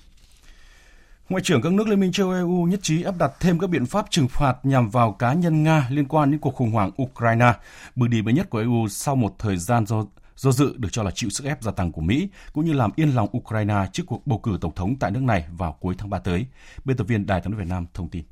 Ngoại 1.28 1.42
trưởng 1.42 1.62
các 1.62 1.72
nước 1.72 1.88
Liên 1.88 2.00
minh 2.00 2.12
châu 2.12 2.30
EU 2.30 2.64
nhất 2.64 2.80
trí 2.82 3.02
áp 3.02 3.14
đặt 3.18 3.32
thêm 3.40 3.58
các 3.58 3.70
biện 3.70 3.86
pháp 3.86 4.06
trừng 4.10 4.28
phạt 4.28 4.56
nhằm 4.62 4.90
vào 4.90 5.12
cá 5.12 5.32
nhân 5.32 5.62
Nga 5.62 5.88
liên 5.90 6.08
quan 6.08 6.30
đến 6.30 6.40
cuộc 6.40 6.54
khủng 6.54 6.70
hoảng 6.70 6.90
Ukraine, 7.02 7.52
bước 7.96 8.08
đi 8.08 8.22
mới 8.22 8.34
nhất 8.34 8.50
của 8.50 8.58
EU 8.58 8.88
sau 8.88 9.16
một 9.16 9.34
thời 9.38 9.56
gian 9.56 9.86
do 9.86 10.04
do 10.36 10.52
dự 10.52 10.74
được 10.76 10.88
cho 10.92 11.02
là 11.02 11.10
chịu 11.10 11.30
sức 11.30 11.44
ép 11.44 11.62
gia 11.62 11.72
tăng 11.72 11.92
của 11.92 12.00
Mỹ, 12.00 12.28
cũng 12.52 12.64
như 12.64 12.72
làm 12.72 12.90
yên 12.96 13.10
lòng 13.10 13.28
Ukraine 13.36 13.86
trước 13.92 14.02
cuộc 14.06 14.26
bầu 14.26 14.38
cử 14.38 14.58
tổng 14.60 14.74
thống 14.74 14.96
tại 15.00 15.10
nước 15.10 15.22
này 15.22 15.44
vào 15.50 15.76
cuối 15.80 15.94
tháng 15.98 16.10
3 16.10 16.18
tới. 16.18 16.46
Biên 16.84 16.96
tập 16.96 17.04
viên 17.04 17.26
Đài 17.26 17.40
tiếng 17.40 17.50
nói 17.50 17.60
Việt 17.60 17.68
Nam 17.68 17.86
thông 17.94 18.08
tin. 18.08 18.24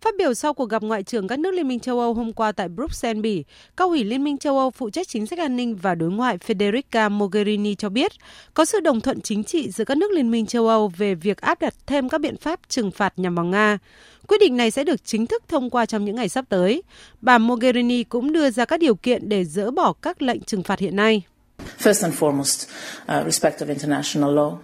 Phát 0.00 0.14
biểu 0.18 0.34
sau 0.34 0.54
cuộc 0.54 0.70
gặp 0.70 0.82
ngoại 0.82 1.02
trưởng 1.02 1.28
các 1.28 1.38
nước 1.38 1.54
Liên 1.54 1.68
minh 1.68 1.80
châu 1.80 2.00
Âu 2.00 2.14
hôm 2.14 2.32
qua 2.32 2.52
tại 2.52 2.68
Bruxelles, 2.68 3.22
Bỉ, 3.22 3.44
cao 3.76 3.88
ủy 3.88 4.04
Liên 4.04 4.24
minh 4.24 4.38
châu 4.38 4.58
Âu 4.58 4.70
phụ 4.70 4.90
trách 4.90 5.08
chính 5.08 5.26
sách 5.26 5.38
an 5.38 5.56
ninh 5.56 5.76
và 5.76 5.94
đối 5.94 6.10
ngoại 6.10 6.38
Federica 6.38 7.10
Mogherini 7.10 7.74
cho 7.74 7.88
biết 7.88 8.12
có 8.54 8.64
sự 8.64 8.80
đồng 8.80 9.00
thuận 9.00 9.20
chính 9.20 9.44
trị 9.44 9.70
giữa 9.70 9.84
các 9.84 9.96
nước 9.96 10.10
Liên 10.10 10.30
minh 10.30 10.46
châu 10.46 10.68
Âu 10.68 10.88
về 10.96 11.14
việc 11.14 11.40
áp 11.40 11.60
đặt 11.60 11.74
thêm 11.86 12.08
các 12.08 12.20
biện 12.20 12.36
pháp 12.36 12.60
trừng 12.68 12.90
phạt 12.90 13.12
nhằm 13.16 13.34
vào 13.34 13.44
Nga. 13.44 13.78
Quyết 14.28 14.38
định 14.40 14.56
này 14.56 14.70
sẽ 14.70 14.84
được 14.84 15.04
chính 15.04 15.26
thức 15.26 15.42
thông 15.48 15.70
qua 15.70 15.86
trong 15.86 16.04
những 16.04 16.16
ngày 16.16 16.28
sắp 16.28 16.44
tới. 16.48 16.82
Bà 17.20 17.38
Mogherini 17.38 18.04
cũng 18.04 18.32
đưa 18.32 18.50
ra 18.50 18.64
các 18.64 18.80
điều 18.80 18.94
kiện 18.94 19.28
để 19.28 19.44
dỡ 19.44 19.70
bỏ 19.70 19.92
các 19.92 20.22
lệnh 20.22 20.40
trừng 20.40 20.62
phạt 20.62 20.78
hiện 20.78 20.96
nay. 20.96 21.22
Uh, 21.74 23.32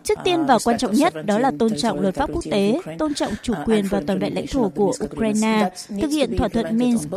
Trước 0.04 0.18
tiên 0.24 0.40
uh, 0.40 0.48
và 0.48 0.58
quan 0.64 0.78
trọng 0.78 0.92
nhất 0.92 1.14
đó 1.26 1.38
là 1.38 1.52
tôn 1.58 1.76
trọng 1.76 2.00
luật 2.00 2.14
pháp 2.14 2.30
quốc 2.32 2.44
tế, 2.50 2.80
tôn 2.98 3.14
trọng 3.14 3.32
chủ 3.42 3.52
uh, 3.52 3.58
quyền 3.68 3.86
và 3.86 4.02
toàn 4.06 4.18
vẹn 4.18 4.34
lãnh 4.34 4.46
thổ 4.46 4.68
của 4.68 4.92
Ukraine, 5.04 5.70
thực 6.00 6.10
hiện 6.10 6.36
thỏa 6.36 6.48
thuận 6.48 6.78
Minsk. 6.78 7.08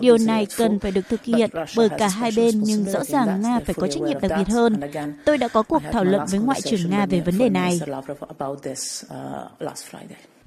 Điều 0.00 0.18
này 0.18 0.46
cần 0.56 0.78
phải 0.78 0.90
được 0.90 1.08
thực 1.08 1.24
hiện 1.24 1.50
bởi 1.76 1.88
cả 1.88 2.08
hai 2.08 2.30
bên 2.36 2.62
nhưng 2.62 2.84
rõ 2.84 3.04
ràng 3.04 3.42
Nga 3.42 3.60
phải 3.66 3.74
có 3.74 3.86
trách 3.86 4.02
nhiệm 4.02 4.20
đặc 4.20 4.30
biệt 4.38 4.48
hơn. 4.48 4.80
Tôi 5.24 5.38
đã 5.38 5.48
có 5.48 5.62
cuộc 5.62 5.82
thảo 5.92 6.04
luận 6.04 6.22
với 6.30 6.40
Ngoại 6.40 6.60
trưởng 6.60 6.90
Nga 6.90 7.06
về 7.06 7.20
vấn 7.20 7.38
đề 7.38 7.48
này. 7.48 7.80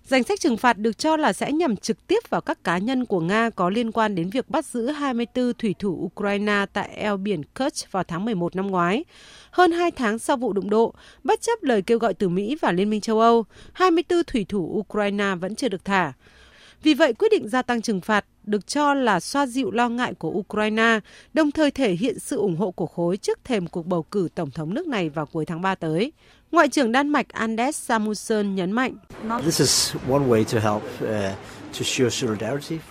Danh 0.09 0.23
sách 0.23 0.39
trừng 0.39 0.57
phạt 0.57 0.77
được 0.77 0.97
cho 0.97 1.17
là 1.17 1.33
sẽ 1.33 1.51
nhằm 1.51 1.77
trực 1.77 2.07
tiếp 2.07 2.19
vào 2.29 2.41
các 2.41 2.63
cá 2.63 2.77
nhân 2.77 3.05
của 3.05 3.19
Nga 3.19 3.49
có 3.49 3.69
liên 3.69 3.91
quan 3.91 4.15
đến 4.15 4.29
việc 4.29 4.49
bắt 4.49 4.65
giữ 4.65 4.87
24 4.87 5.53
thủy 5.53 5.75
thủ 5.79 6.09
Ukraine 6.13 6.65
tại 6.73 6.89
eo 6.95 7.17
biển 7.17 7.43
Kerch 7.43 7.91
vào 7.91 8.03
tháng 8.03 8.25
11 8.25 8.55
năm 8.55 8.67
ngoái. 8.67 9.05
Hơn 9.51 9.71
2 9.71 9.91
tháng 9.91 10.19
sau 10.19 10.37
vụ 10.37 10.53
đụng 10.53 10.69
độ, 10.69 10.93
bất 11.23 11.41
chấp 11.41 11.63
lời 11.63 11.81
kêu 11.81 11.99
gọi 11.99 12.13
từ 12.13 12.29
Mỹ 12.29 12.57
và 12.61 12.71
Liên 12.71 12.89
minh 12.89 13.01
châu 13.01 13.19
Âu, 13.19 13.45
24 13.73 14.23
thủy 14.23 14.45
thủ 14.49 14.83
Ukraine 14.83 15.35
vẫn 15.35 15.55
chưa 15.55 15.67
được 15.67 15.85
thả. 15.85 16.13
Vì 16.83 16.93
vậy, 16.93 17.13
quyết 17.13 17.31
định 17.31 17.47
gia 17.47 17.61
tăng 17.61 17.81
trừng 17.81 18.01
phạt 18.01 18.25
được 18.49 18.67
cho 18.67 18.93
là 18.93 19.19
xoa 19.19 19.45
dịu 19.45 19.71
lo 19.71 19.89
ngại 19.89 20.13
của 20.13 20.29
Ukraine, 20.29 20.99
đồng 21.33 21.51
thời 21.51 21.71
thể 21.71 21.91
hiện 21.91 22.19
sự 22.19 22.37
ủng 22.37 22.55
hộ 22.55 22.71
của 22.71 22.85
khối 22.85 23.17
trước 23.17 23.39
thềm 23.43 23.67
cuộc 23.67 23.85
bầu 23.85 24.03
cử 24.03 24.29
tổng 24.35 24.51
thống 24.51 24.73
nước 24.73 24.87
này 24.87 25.09
vào 25.09 25.25
cuối 25.25 25.45
tháng 25.45 25.61
3 25.61 25.75
tới. 25.75 26.11
Ngoại 26.51 26.69
trưởng 26.69 26.91
Đan 26.91 27.07
Mạch 27.09 27.29
Anders 27.29 27.75
Samuelsson 27.75 28.55
nhấn 28.55 28.71
mạnh. 28.71 28.95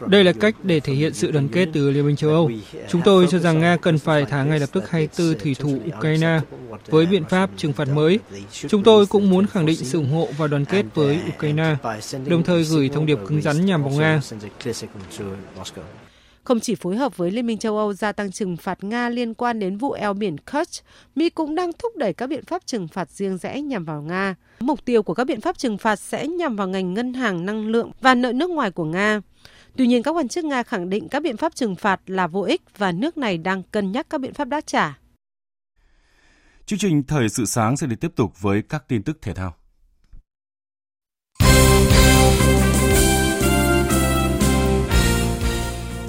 Đây 0.06 0.24
là 0.24 0.32
cách 0.32 0.54
để 0.62 0.80
thể 0.80 0.92
hiện 0.92 1.14
sự 1.14 1.30
đoàn 1.30 1.48
kết 1.48 1.68
từ 1.72 1.90
Liên 1.90 2.06
minh 2.06 2.16
châu 2.16 2.30
Âu. 2.30 2.50
Chúng 2.88 3.02
tôi 3.04 3.26
cho 3.30 3.38
rằng 3.38 3.60
Nga 3.60 3.76
cần 3.76 3.98
phải 3.98 4.24
thả 4.24 4.44
ngay 4.44 4.60
lập 4.60 4.68
tức 4.72 4.90
24 4.90 5.38
thủy 5.38 5.56
thủ 5.58 5.78
Ukraine 5.96 6.40
với 6.86 7.06
biện 7.06 7.24
pháp 7.24 7.50
trừng 7.56 7.72
phạt 7.72 7.88
mới. 7.88 8.18
Chúng 8.68 8.82
tôi 8.82 9.06
cũng 9.06 9.30
muốn 9.30 9.46
khẳng 9.46 9.66
định 9.66 9.76
sự 9.76 9.98
ủng 9.98 10.10
hộ 10.10 10.28
và 10.36 10.46
đoàn 10.46 10.64
kết 10.64 10.84
với 10.94 11.18
Ukraine, 11.36 11.76
đồng 12.26 12.42
thời 12.42 12.62
gửi 12.62 12.88
thông 12.88 13.06
điệp 13.06 13.18
cứng 13.26 13.42
rắn 13.42 13.66
nhằm 13.66 13.82
vào 13.82 13.92
Nga. 13.92 14.20
Không 16.48 16.60
chỉ 16.60 16.74
phối 16.74 16.96
hợp 16.96 17.16
với 17.16 17.30
Liên 17.30 17.46
minh 17.46 17.58
châu 17.58 17.78
Âu 17.78 17.92
gia 17.92 18.12
tăng 18.12 18.32
trừng 18.32 18.56
phạt 18.56 18.84
Nga 18.84 19.08
liên 19.08 19.34
quan 19.34 19.58
đến 19.58 19.76
vụ 19.76 19.92
eo 19.92 20.14
biển 20.14 20.38
Kerch, 20.38 20.84
Mỹ 21.14 21.30
cũng 21.30 21.54
đang 21.54 21.72
thúc 21.72 21.96
đẩy 21.96 22.12
các 22.12 22.26
biện 22.26 22.44
pháp 22.44 22.66
trừng 22.66 22.88
phạt 22.88 23.10
riêng 23.10 23.38
rẽ 23.38 23.60
nhằm 23.60 23.84
vào 23.84 24.02
Nga. 24.02 24.34
Mục 24.60 24.84
tiêu 24.84 25.02
của 25.02 25.14
các 25.14 25.24
biện 25.24 25.40
pháp 25.40 25.58
trừng 25.58 25.78
phạt 25.78 25.96
sẽ 25.96 26.26
nhằm 26.26 26.56
vào 26.56 26.68
ngành 26.68 26.94
ngân 26.94 27.14
hàng 27.14 27.46
năng 27.46 27.66
lượng 27.66 27.90
và 28.00 28.14
nợ 28.14 28.32
nước 28.32 28.50
ngoài 28.50 28.70
của 28.70 28.84
Nga. 28.84 29.20
Tuy 29.76 29.86
nhiên, 29.86 30.02
các 30.02 30.10
quan 30.10 30.28
chức 30.28 30.44
Nga 30.44 30.62
khẳng 30.62 30.90
định 30.90 31.08
các 31.08 31.22
biện 31.22 31.36
pháp 31.36 31.54
trừng 31.54 31.76
phạt 31.76 32.00
là 32.06 32.26
vô 32.26 32.42
ích 32.42 32.62
và 32.78 32.92
nước 32.92 33.18
này 33.18 33.38
đang 33.38 33.62
cân 33.62 33.92
nhắc 33.92 34.06
các 34.10 34.20
biện 34.20 34.34
pháp 34.34 34.48
đáp 34.48 34.60
trả. 34.66 34.98
Chương 36.66 36.78
trình 36.78 37.02
Thời 37.02 37.28
sự 37.28 37.44
sáng 37.44 37.76
sẽ 37.76 37.86
được 37.86 37.96
tiếp 38.00 38.12
tục 38.16 38.40
với 38.40 38.62
các 38.62 38.88
tin 38.88 39.02
tức 39.02 39.18
thể 39.22 39.34
thao. 39.34 39.54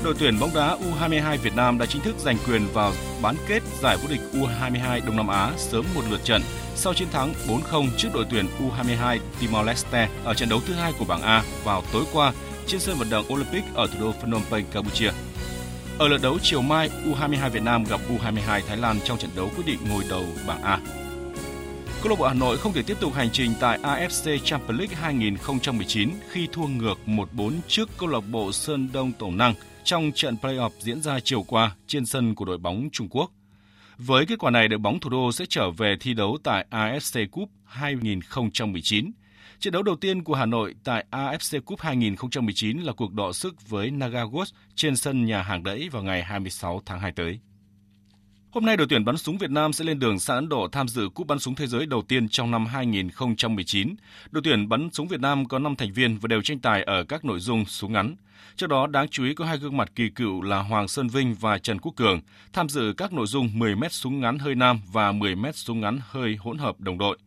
Đội 0.10 0.15
tuyển 0.19 0.39
bóng 0.39 0.50
đá 0.56 0.78
U22 0.78 1.38
Việt 1.38 1.56
Nam 1.56 1.78
đã 1.78 1.86
chính 1.86 2.02
thức 2.02 2.15
giành 2.17 2.38
quyền 2.48 2.67
vào 2.74 2.93
bán 3.22 3.36
kết 3.48 3.63
giải 3.82 3.98
vô 3.98 4.08
địch 4.10 4.19
U22 4.34 5.06
Đông 5.06 5.17
Nam 5.17 5.28
Á 5.28 5.52
sớm 5.58 5.86
một 5.95 6.02
lượt 6.10 6.19
trận 6.24 6.41
sau 6.76 6.93
chiến 6.93 7.08
thắng 7.12 7.34
4-0 7.72 7.88
trước 7.98 8.10
đội 8.13 8.26
tuyển 8.30 8.45
U22 8.60 9.19
Timor 9.39 9.65
Leste 9.65 10.10
ở 10.24 10.34
trận 10.34 10.50
đấu 10.50 10.62
thứ 10.67 10.74
hai 10.74 10.93
của 11.00 11.06
bảng 11.06 11.22
A 11.22 11.43
vào 11.63 11.84
tối 11.93 12.04
qua 12.13 12.34
trên 12.67 12.80
sân 12.80 12.98
vận 12.98 13.10
động 13.10 13.26
Olympic 13.34 13.63
ở 13.74 13.88
thủ 13.88 13.93
đô 14.00 14.12
Phnom 14.12 14.41
Penh, 14.52 14.65
Campuchia. 14.72 15.12
Ở 15.98 16.08
lượt 16.08 16.22
đấu 16.22 16.38
chiều 16.41 16.62
mai, 16.62 16.89
U22 17.06 17.50
Việt 17.50 17.63
Nam 17.63 17.84
gặp 17.84 18.00
U22 18.10 18.62
Thái 18.67 18.78
Lan 18.78 19.00
trong 19.06 19.17
trận 19.17 19.32
đấu 19.36 19.52
quyết 19.56 19.65
định 19.65 19.80
ngôi 19.89 20.04
đầu 20.10 20.26
bảng 20.48 20.62
A. 20.62 20.80
Câu 22.02 22.10
lạc 22.10 22.15
bộ 22.19 22.28
Hà 22.28 22.34
Nội 22.34 22.58
không 22.58 22.74
thể 22.74 22.82
tiếp 22.82 22.98
tục 23.00 23.13
hành 23.13 23.30
trình 23.34 23.54
tại 23.60 23.80
AFC 23.84 24.38
Champions 24.43 24.80
League 24.80 24.95
2019 25.02 26.10
khi 26.30 26.48
thua 26.52 26.67
ngược 26.67 27.00
1-4 27.06 27.52
trước 27.67 27.89
câu 27.98 28.10
lạc 28.10 28.24
bộ 28.32 28.52
Sơn 28.52 28.89
Đông 28.93 29.12
Tổng 29.19 29.38
Năng 29.38 29.54
trong 29.89 30.12
trận 30.15 30.36
playoff 30.41 30.69
diễn 30.80 31.02
ra 31.02 31.19
chiều 31.19 31.43
qua 31.43 31.75
trên 31.88 32.06
sân 32.06 32.36
của 32.36 32.45
đội 32.45 32.58
bóng 32.58 32.89
Trung 32.91 33.08
Quốc. 33.10 33.32
Với 33.97 34.25
kết 34.25 34.39
quả 34.39 34.52
này, 34.52 34.67
đội 34.67 34.80
bóng 34.80 34.99
thủ 34.99 35.10
đô 35.10 35.32
sẽ 35.32 35.45
trở 35.49 35.71
về 35.71 35.95
thi 35.99 36.13
đấu 36.13 36.38
tại 36.43 36.65
AFC 36.71 37.28
Cup 37.30 37.49
2019. 37.65 39.12
Trận 39.60 39.73
đấu 39.73 39.84
đầu 39.84 39.95
tiên 39.95 40.23
của 40.23 40.36
Hà 40.36 40.45
Nội 40.45 40.75
tại 40.84 41.06
AFC 41.12 41.62
Cup 41.62 41.80
2019 41.80 42.78
là 42.78 42.93
cuộc 42.93 43.13
đọ 43.13 43.32
sức 43.32 43.69
với 43.69 43.91
Nagagos 43.91 44.54
trên 44.75 44.95
sân 44.95 45.25
nhà 45.25 45.41
hàng 45.41 45.63
đẫy 45.63 45.89
vào 45.91 46.04
ngày 46.04 46.23
26 46.23 46.82
tháng 46.86 46.99
2 46.99 47.12
tới. 47.12 47.39
Hôm 48.52 48.66
nay 48.66 48.78
đội 48.78 48.88
tuyển 48.90 49.06
bắn 49.06 49.18
súng 49.18 49.38
Việt 49.38 49.52
Nam 49.52 49.74
sẽ 49.74 49.86
lên 49.86 50.00
đường 50.00 50.20
sang 50.20 50.36
Ấn 50.36 50.50
Độ 50.50 50.68
tham 50.72 50.88
dự 50.88 51.10
cúp 51.10 51.28
bắn 51.28 51.40
súng 51.40 51.56
thế 51.56 51.68
giới 51.68 51.86
đầu 51.86 52.02
tiên 52.02 52.30
trong 52.30 52.52
năm 52.52 52.66
2019. 52.66 53.96
Đội 54.32 54.42
tuyển 54.44 54.70
bắn 54.70 54.90
súng 54.94 55.08
Việt 55.08 55.20
Nam 55.20 55.46
có 55.48 55.60
5 55.60 55.76
thành 55.76 55.94
viên 55.94 56.18
và 56.18 56.28
đều 56.28 56.42
tranh 56.42 56.60
tài 56.60 56.84
ở 56.84 57.04
các 57.04 57.26
nội 57.26 57.40
dung 57.40 57.66
súng 57.66 57.94
ngắn. 57.94 58.16
Trước 58.56 58.68
đó, 58.70 58.88
đáng 58.88 59.08
chú 59.08 59.24
ý 59.24 59.34
có 59.34 59.46
hai 59.46 59.58
gương 59.58 59.78
mặt 59.78 59.92
kỳ 59.96 60.10
cựu 60.10 60.42
là 60.42 60.60
Hoàng 60.60 60.88
Sơn 60.88 61.08
Vinh 61.08 61.36
và 61.40 61.58
Trần 61.58 61.80
Quốc 61.80 61.94
Cường 61.96 62.22
tham 62.54 62.70
dự 62.70 62.94
các 62.98 63.14
nội 63.14 63.28
dung 63.28 63.50
10 63.54 63.76
m 63.76 63.84
súng 63.90 64.20
ngắn 64.20 64.40
hơi 64.40 64.56
nam 64.56 64.82
và 64.92 65.12
10 65.12 65.36
m 65.36 65.46
súng 65.54 65.80
ngắn 65.80 66.00
hơi 66.10 66.36
hỗn 66.36 66.58
hợp 66.58 66.80
đồng 66.80 66.98
đội. 66.98 67.18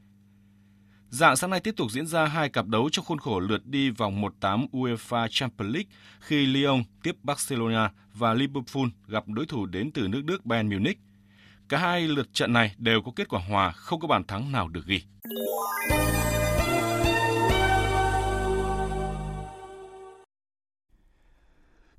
Dạng 1.09 1.37
sáng 1.37 1.51
nay 1.51 1.61
tiếp 1.61 1.75
tục 1.77 1.91
diễn 1.91 2.07
ra 2.07 2.27
hai 2.27 2.49
cặp 2.49 2.67
đấu 2.67 2.89
trong 2.93 3.05
khuôn 3.05 3.19
khổ 3.19 3.41
lượt 3.41 3.67
đi 3.67 3.91
vòng 3.91 4.23
1-8 4.41 4.67
UEFA 4.73 5.29
Champions 5.31 5.75
League 5.75 5.91
khi 6.21 6.47
Lyon 6.47 6.83
tiếp 7.03 7.17
Barcelona 7.23 7.91
và 8.15 8.35
Liverpool 8.35 8.87
gặp 9.09 9.25
đối 9.29 9.47
thủ 9.47 9.67
đến 9.67 9.91
từ 9.91 10.09
nước 10.09 10.25
Đức 10.25 10.47
Bayern 10.47 10.71
Munich. 10.71 10.99
Cả 11.73 11.79
hai 11.79 12.09
lượt 12.09 12.29
trận 12.33 12.53
này 12.53 12.75
đều 12.79 13.03
có 13.03 13.13
kết 13.17 13.29
quả 13.29 13.41
hòa, 13.49 13.73
không 13.73 14.01
có 14.01 14.09
bàn 14.09 14.25
thắng 14.25 14.53
nào 14.53 14.69
được 14.69 14.87
ghi. 14.87 15.03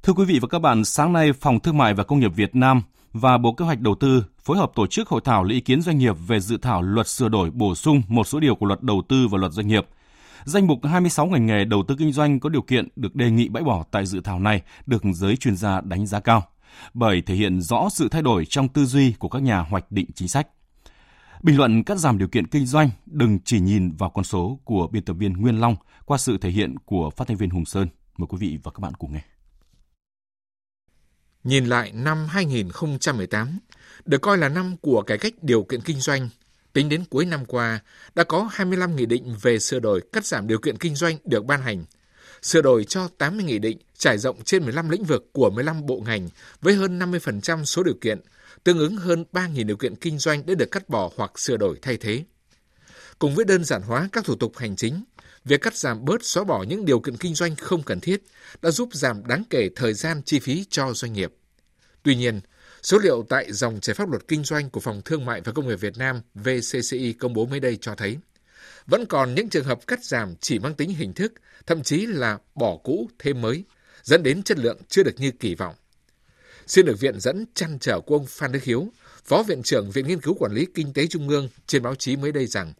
Thưa 0.04 0.14
quý 0.14 0.26
vị 0.26 0.40
và 0.42 0.48
các 0.48 0.60
bạn, 0.60 0.86
sáng 0.86 1.14
nay 1.14 1.34
Phòng 1.34 1.60
Thương 1.60 1.78
mại 1.78 1.94
và 1.94 2.04
Công 2.04 2.20
nghiệp 2.20 2.32
Việt 2.36 2.56
Nam 2.56 2.82
và 3.14 3.38
Bộ 3.38 3.54
Kế 3.54 3.66
hoạch 3.66 3.80
Đầu 3.80 3.96
tư 3.96 4.24
phối 4.40 4.58
hợp 4.58 4.72
tổ 4.76 4.88
chức 4.88 5.10
hội 5.10 5.22
thảo 5.24 5.44
lấy 5.44 5.54
ý 5.54 5.62
kiến 5.62 5.82
doanh 5.82 5.98
nghiệp 5.98 6.16
về 6.28 6.40
dự 6.40 6.58
thảo 6.58 6.82
luật 6.82 7.08
sửa 7.08 7.30
đổi 7.30 7.52
bổ 7.52 7.76
sung 7.76 8.02
một 8.08 8.28
số 8.28 8.40
điều 8.40 8.56
của 8.56 8.66
luật 8.66 8.82
đầu 8.84 9.02
tư 9.10 9.28
và 9.32 9.38
luật 9.38 9.52
doanh 9.52 9.68
nghiệp. 9.68 9.88
Danh 10.44 10.68
mục 10.68 10.80
26 10.84 11.26
ngành 11.26 11.46
nghề 11.46 11.66
đầu 11.66 11.84
tư 11.88 11.96
kinh 12.00 12.12
doanh 12.12 12.40
có 12.40 12.50
điều 12.50 12.62
kiện 12.62 12.88
được 12.96 13.16
đề 13.16 13.32
nghị 13.32 13.50
bãi 13.50 13.64
bỏ 13.64 13.84
tại 13.92 14.06
dự 14.06 14.22
thảo 14.24 14.40
này 14.40 14.62
được 14.86 15.04
giới 15.14 15.38
chuyên 15.38 15.56
gia 15.56 15.82
đánh 15.82 16.08
giá 16.08 16.20
cao 16.20 16.44
bởi 16.94 17.22
thể 17.22 17.36
hiện 17.36 17.62
rõ 17.62 17.90
sự 17.92 18.10
thay 18.10 18.22
đổi 18.22 18.46
trong 18.46 18.68
tư 18.68 18.86
duy 18.86 19.14
của 19.20 19.30
các 19.30 19.42
nhà 19.42 19.60
hoạch 19.60 19.92
định 19.92 20.10
chính 20.16 20.28
sách. 20.28 20.48
Bình 21.44 21.58
luận 21.58 21.84
cắt 21.84 21.98
giảm 21.98 22.18
điều 22.18 22.28
kiện 22.28 22.48
kinh 22.48 22.66
doanh 22.66 22.90
đừng 23.06 23.40
chỉ 23.46 23.60
nhìn 23.60 23.92
vào 23.92 24.10
con 24.10 24.24
số 24.24 24.60
của 24.64 24.88
biên 24.88 25.06
tập 25.06 25.14
viên 25.14 25.34
Nguyên 25.34 25.62
Long 25.62 25.76
qua 26.06 26.18
sự 26.18 26.38
thể 26.38 26.50
hiện 26.50 26.76
của 26.86 27.10
phát 27.10 27.28
thanh 27.28 27.38
viên 27.38 27.50
Hùng 27.50 27.66
Sơn. 27.66 27.88
Mời 28.18 28.28
quý 28.30 28.38
vị 28.42 28.58
và 28.64 28.72
các 28.72 28.80
bạn 28.80 28.94
cùng 28.94 29.14
nghe. 29.14 29.22
Nhìn 31.44 31.66
lại 31.66 31.92
năm 31.92 32.28
2018, 32.30 33.60
được 34.06 34.22
coi 34.22 34.38
là 34.38 34.50
năm 34.50 34.76
của 34.82 35.02
cải 35.02 35.18
cách 35.18 35.34
điều 35.42 35.64
kiện 35.64 35.82
kinh 35.82 36.00
doanh, 36.00 36.30
tính 36.74 36.90
đến 36.90 37.04
cuối 37.10 37.26
năm 37.26 37.46
qua 37.46 37.80
đã 38.16 38.24
có 38.24 38.50
25 38.52 38.96
nghị 38.96 39.06
định 39.06 39.36
về 39.42 39.60
sửa 39.60 39.80
đổi 39.80 40.02
cắt 40.14 40.26
giảm 40.26 40.48
điều 40.48 40.60
kiện 40.60 40.78
kinh 40.78 40.96
doanh 40.96 41.18
được 41.26 41.46
ban 41.46 41.62
hành, 41.62 41.86
sửa 42.44 42.62
đổi 42.62 42.84
cho 42.84 43.08
80 43.18 43.44
nghị 43.44 43.60
định 43.60 43.78
trải 43.98 44.18
rộng 44.18 44.44
trên 44.44 44.64
15 44.64 44.90
lĩnh 44.90 45.04
vực 45.04 45.30
của 45.34 45.50
15 45.50 45.86
bộ 45.86 46.04
ngành 46.06 46.30
với 46.62 46.74
hơn 46.74 47.00
50% 47.00 47.64
số 47.64 47.84
điều 47.84 47.96
kiện, 48.02 48.22
tương 48.64 48.80
ứng 48.80 48.96
hơn 48.96 49.26
3.000 49.34 49.66
điều 49.66 49.78
kiện 49.78 49.96
kinh 49.96 50.18
doanh 50.18 50.46
đã 50.46 50.56
được 50.56 50.72
cắt 50.72 50.90
bỏ 50.90 51.12
hoặc 51.18 51.40
sửa 51.40 51.58
đổi 51.58 51.80
thay 51.82 51.98
thế. 51.98 52.24
Cùng 53.20 53.36
với 53.36 53.46
đơn 53.46 53.64
giản 53.64 53.82
hóa 53.82 54.10
các 54.12 54.26
thủ 54.26 54.36
tục 54.36 54.58
hành 54.58 54.76
chính, 54.76 55.04
việc 55.46 55.62
cắt 55.62 55.78
giảm 55.78 56.06
bớt 56.06 56.26
xóa 56.26 56.44
bỏ 56.44 56.64
những 56.64 56.86
điều 56.86 57.00
kiện 57.00 57.18
kinh 57.18 57.36
doanh 57.36 57.56
không 57.56 57.84
cần 57.84 58.00
thiết 58.00 58.24
đã 58.62 58.72
giúp 58.72 58.90
giảm 58.94 59.28
đáng 59.28 59.44
kể 59.50 59.70
thời 59.76 59.94
gian 59.94 60.22
chi 60.26 60.40
phí 60.40 60.66
cho 60.70 60.94
doanh 60.94 61.14
nghiệp. 61.14 61.34
Tuy 62.04 62.16
nhiên, 62.16 62.42
số 62.84 62.98
liệu 62.98 63.26
tại 63.30 63.54
dòng 63.54 63.80
chảy 63.80 63.94
pháp 63.94 64.10
luật 64.10 64.28
kinh 64.28 64.44
doanh 64.44 64.70
của 64.70 64.80
Phòng 64.80 65.02
Thương 65.06 65.26
mại 65.26 65.42
và 65.42 65.52
Công 65.52 65.68
nghiệp 65.68 65.76
Việt 65.76 65.98
Nam 65.98 66.22
VCCI 66.36 67.14
công 67.14 67.34
bố 67.34 67.46
mới 67.46 67.60
đây 67.60 67.78
cho 67.82 67.96
thấy, 67.96 68.18
vẫn 68.86 69.06
còn 69.06 69.36
những 69.36 69.50
trường 69.50 69.66
hợp 69.66 69.88
cắt 69.88 70.04
giảm 70.04 70.36
chỉ 70.42 70.60
mang 70.60 70.74
tính 70.74 70.90
hình 70.90 71.14
thức, 71.14 71.34
thậm 71.66 71.84
chí 71.84 72.06
là 72.06 72.38
bỏ 72.56 72.78
cũ 72.84 73.10
thêm 73.20 73.42
mới, 73.42 73.64
dẫn 74.04 74.24
đến 74.24 74.44
chất 74.44 74.58
lượng 74.58 74.78
chưa 74.90 75.04
được 75.04 75.16
như 75.18 75.32
kỳ 75.32 75.56
vọng. 75.56 75.76
Xin 76.68 76.86
được 76.86 77.00
viện 77.00 77.20
dẫn 77.20 77.46
chăn 77.54 77.80
trở 77.80 78.00
của 78.00 78.16
ông 78.16 78.26
Phan 78.26 78.52
Đức 78.52 78.64
Hiếu, 78.64 78.88
Phó 79.26 79.44
Viện 79.44 79.64
trưởng 79.64 79.92
Viện 79.92 80.08
Nghiên 80.08 80.22
cứu 80.22 80.34
Quản 80.34 80.54
lý 80.54 80.68
Kinh 80.74 80.94
tế 80.94 81.08
Trung 81.08 81.30
ương 81.30 81.50
trên 81.68 81.84
báo 81.84 81.96
chí 81.96 82.16
mới 82.16 82.32
đây 82.32 82.48
rằng, 82.48 82.74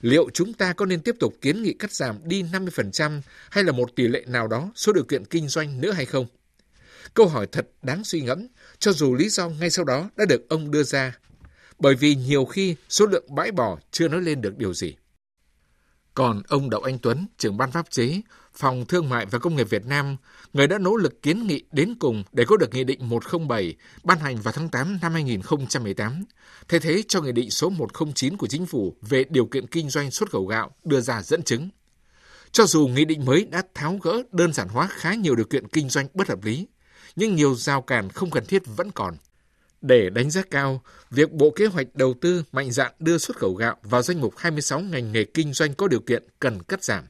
liệu 0.00 0.30
chúng 0.34 0.52
ta 0.52 0.72
có 0.72 0.86
nên 0.86 1.00
tiếp 1.00 1.16
tục 1.20 1.34
kiến 1.40 1.62
nghị 1.62 1.72
cắt 1.72 1.92
giảm 1.92 2.18
đi 2.24 2.42
50% 2.42 3.20
hay 3.50 3.64
là 3.64 3.72
một 3.72 3.96
tỷ 3.96 4.08
lệ 4.08 4.24
nào 4.26 4.48
đó 4.48 4.72
số 4.74 4.92
điều 4.92 5.04
kiện 5.04 5.24
kinh 5.24 5.48
doanh 5.48 5.80
nữa 5.80 5.92
hay 5.92 6.06
không? 6.06 6.26
Câu 7.14 7.28
hỏi 7.28 7.46
thật 7.52 7.66
đáng 7.82 8.04
suy 8.04 8.20
ngẫm, 8.20 8.46
cho 8.78 8.92
dù 8.92 9.14
lý 9.14 9.28
do 9.28 9.48
ngay 9.48 9.70
sau 9.70 9.84
đó 9.84 10.10
đã 10.16 10.24
được 10.24 10.48
ông 10.48 10.70
đưa 10.70 10.82
ra, 10.82 11.18
bởi 11.78 11.94
vì 11.94 12.14
nhiều 12.14 12.44
khi 12.44 12.76
số 12.88 13.06
lượng 13.06 13.34
bãi 13.34 13.52
bỏ 13.52 13.78
chưa 13.90 14.08
nói 14.08 14.22
lên 14.22 14.40
được 14.40 14.58
điều 14.58 14.74
gì. 14.74 14.94
Còn 16.16 16.42
ông 16.48 16.70
Đậu 16.70 16.80
Anh 16.80 16.98
Tuấn, 16.98 17.26
trưởng 17.38 17.56
ban 17.56 17.70
pháp 17.70 17.90
chế, 17.90 18.20
Phòng 18.54 18.84
Thương 18.86 19.08
mại 19.08 19.26
và 19.26 19.38
Công 19.38 19.56
nghiệp 19.56 19.70
Việt 19.70 19.86
Nam, 19.86 20.16
người 20.52 20.66
đã 20.66 20.78
nỗ 20.78 20.96
lực 20.96 21.22
kiến 21.22 21.46
nghị 21.46 21.64
đến 21.72 21.94
cùng 22.00 22.22
để 22.32 22.44
có 22.48 22.56
được 22.56 22.74
Nghị 22.74 22.84
định 22.84 23.08
107 23.08 23.74
ban 24.04 24.18
hành 24.18 24.36
vào 24.36 24.52
tháng 24.52 24.68
8 24.68 24.98
năm 25.02 25.12
2018, 25.12 26.24
thay 26.68 26.80
thế 26.80 27.02
cho 27.08 27.20
Nghị 27.20 27.32
định 27.32 27.50
số 27.50 27.70
109 27.70 28.36
của 28.36 28.46
Chính 28.46 28.66
phủ 28.66 28.96
về 29.02 29.24
điều 29.30 29.46
kiện 29.46 29.66
kinh 29.66 29.90
doanh 29.90 30.10
xuất 30.10 30.30
khẩu 30.30 30.46
gạo 30.46 30.70
đưa 30.84 31.00
ra 31.00 31.22
dẫn 31.22 31.42
chứng. 31.42 31.68
Cho 32.52 32.66
dù 32.66 32.86
nghị 32.86 33.04
định 33.04 33.24
mới 33.24 33.44
đã 33.44 33.62
tháo 33.74 33.98
gỡ 34.02 34.22
đơn 34.32 34.52
giản 34.52 34.68
hóa 34.68 34.88
khá 34.90 35.14
nhiều 35.14 35.36
điều 35.36 35.46
kiện 35.46 35.68
kinh 35.68 35.88
doanh 35.88 36.06
bất 36.14 36.28
hợp 36.28 36.44
lý, 36.44 36.66
nhưng 37.16 37.34
nhiều 37.34 37.54
rào 37.54 37.82
cản 37.82 38.08
không 38.08 38.30
cần 38.30 38.46
thiết 38.46 38.62
vẫn 38.76 38.90
còn. 38.90 39.14
Để 39.82 40.10
đánh 40.10 40.30
giá 40.30 40.42
cao, 40.50 40.82
việc 41.10 41.32
Bộ 41.32 41.50
Kế 41.50 41.66
hoạch 41.66 41.86
Đầu 41.94 42.14
tư 42.20 42.44
mạnh 42.52 42.72
dạn 42.72 42.92
đưa 42.98 43.18
xuất 43.18 43.36
khẩu 43.36 43.54
gạo 43.54 43.76
vào 43.82 44.02
danh 44.02 44.20
mục 44.20 44.34
26 44.36 44.80
ngành 44.80 45.12
nghề 45.12 45.24
kinh 45.24 45.52
doanh 45.52 45.74
có 45.74 45.88
điều 45.88 46.00
kiện 46.00 46.22
cần 46.40 46.62
cắt 46.62 46.84
giảm. 46.84 47.04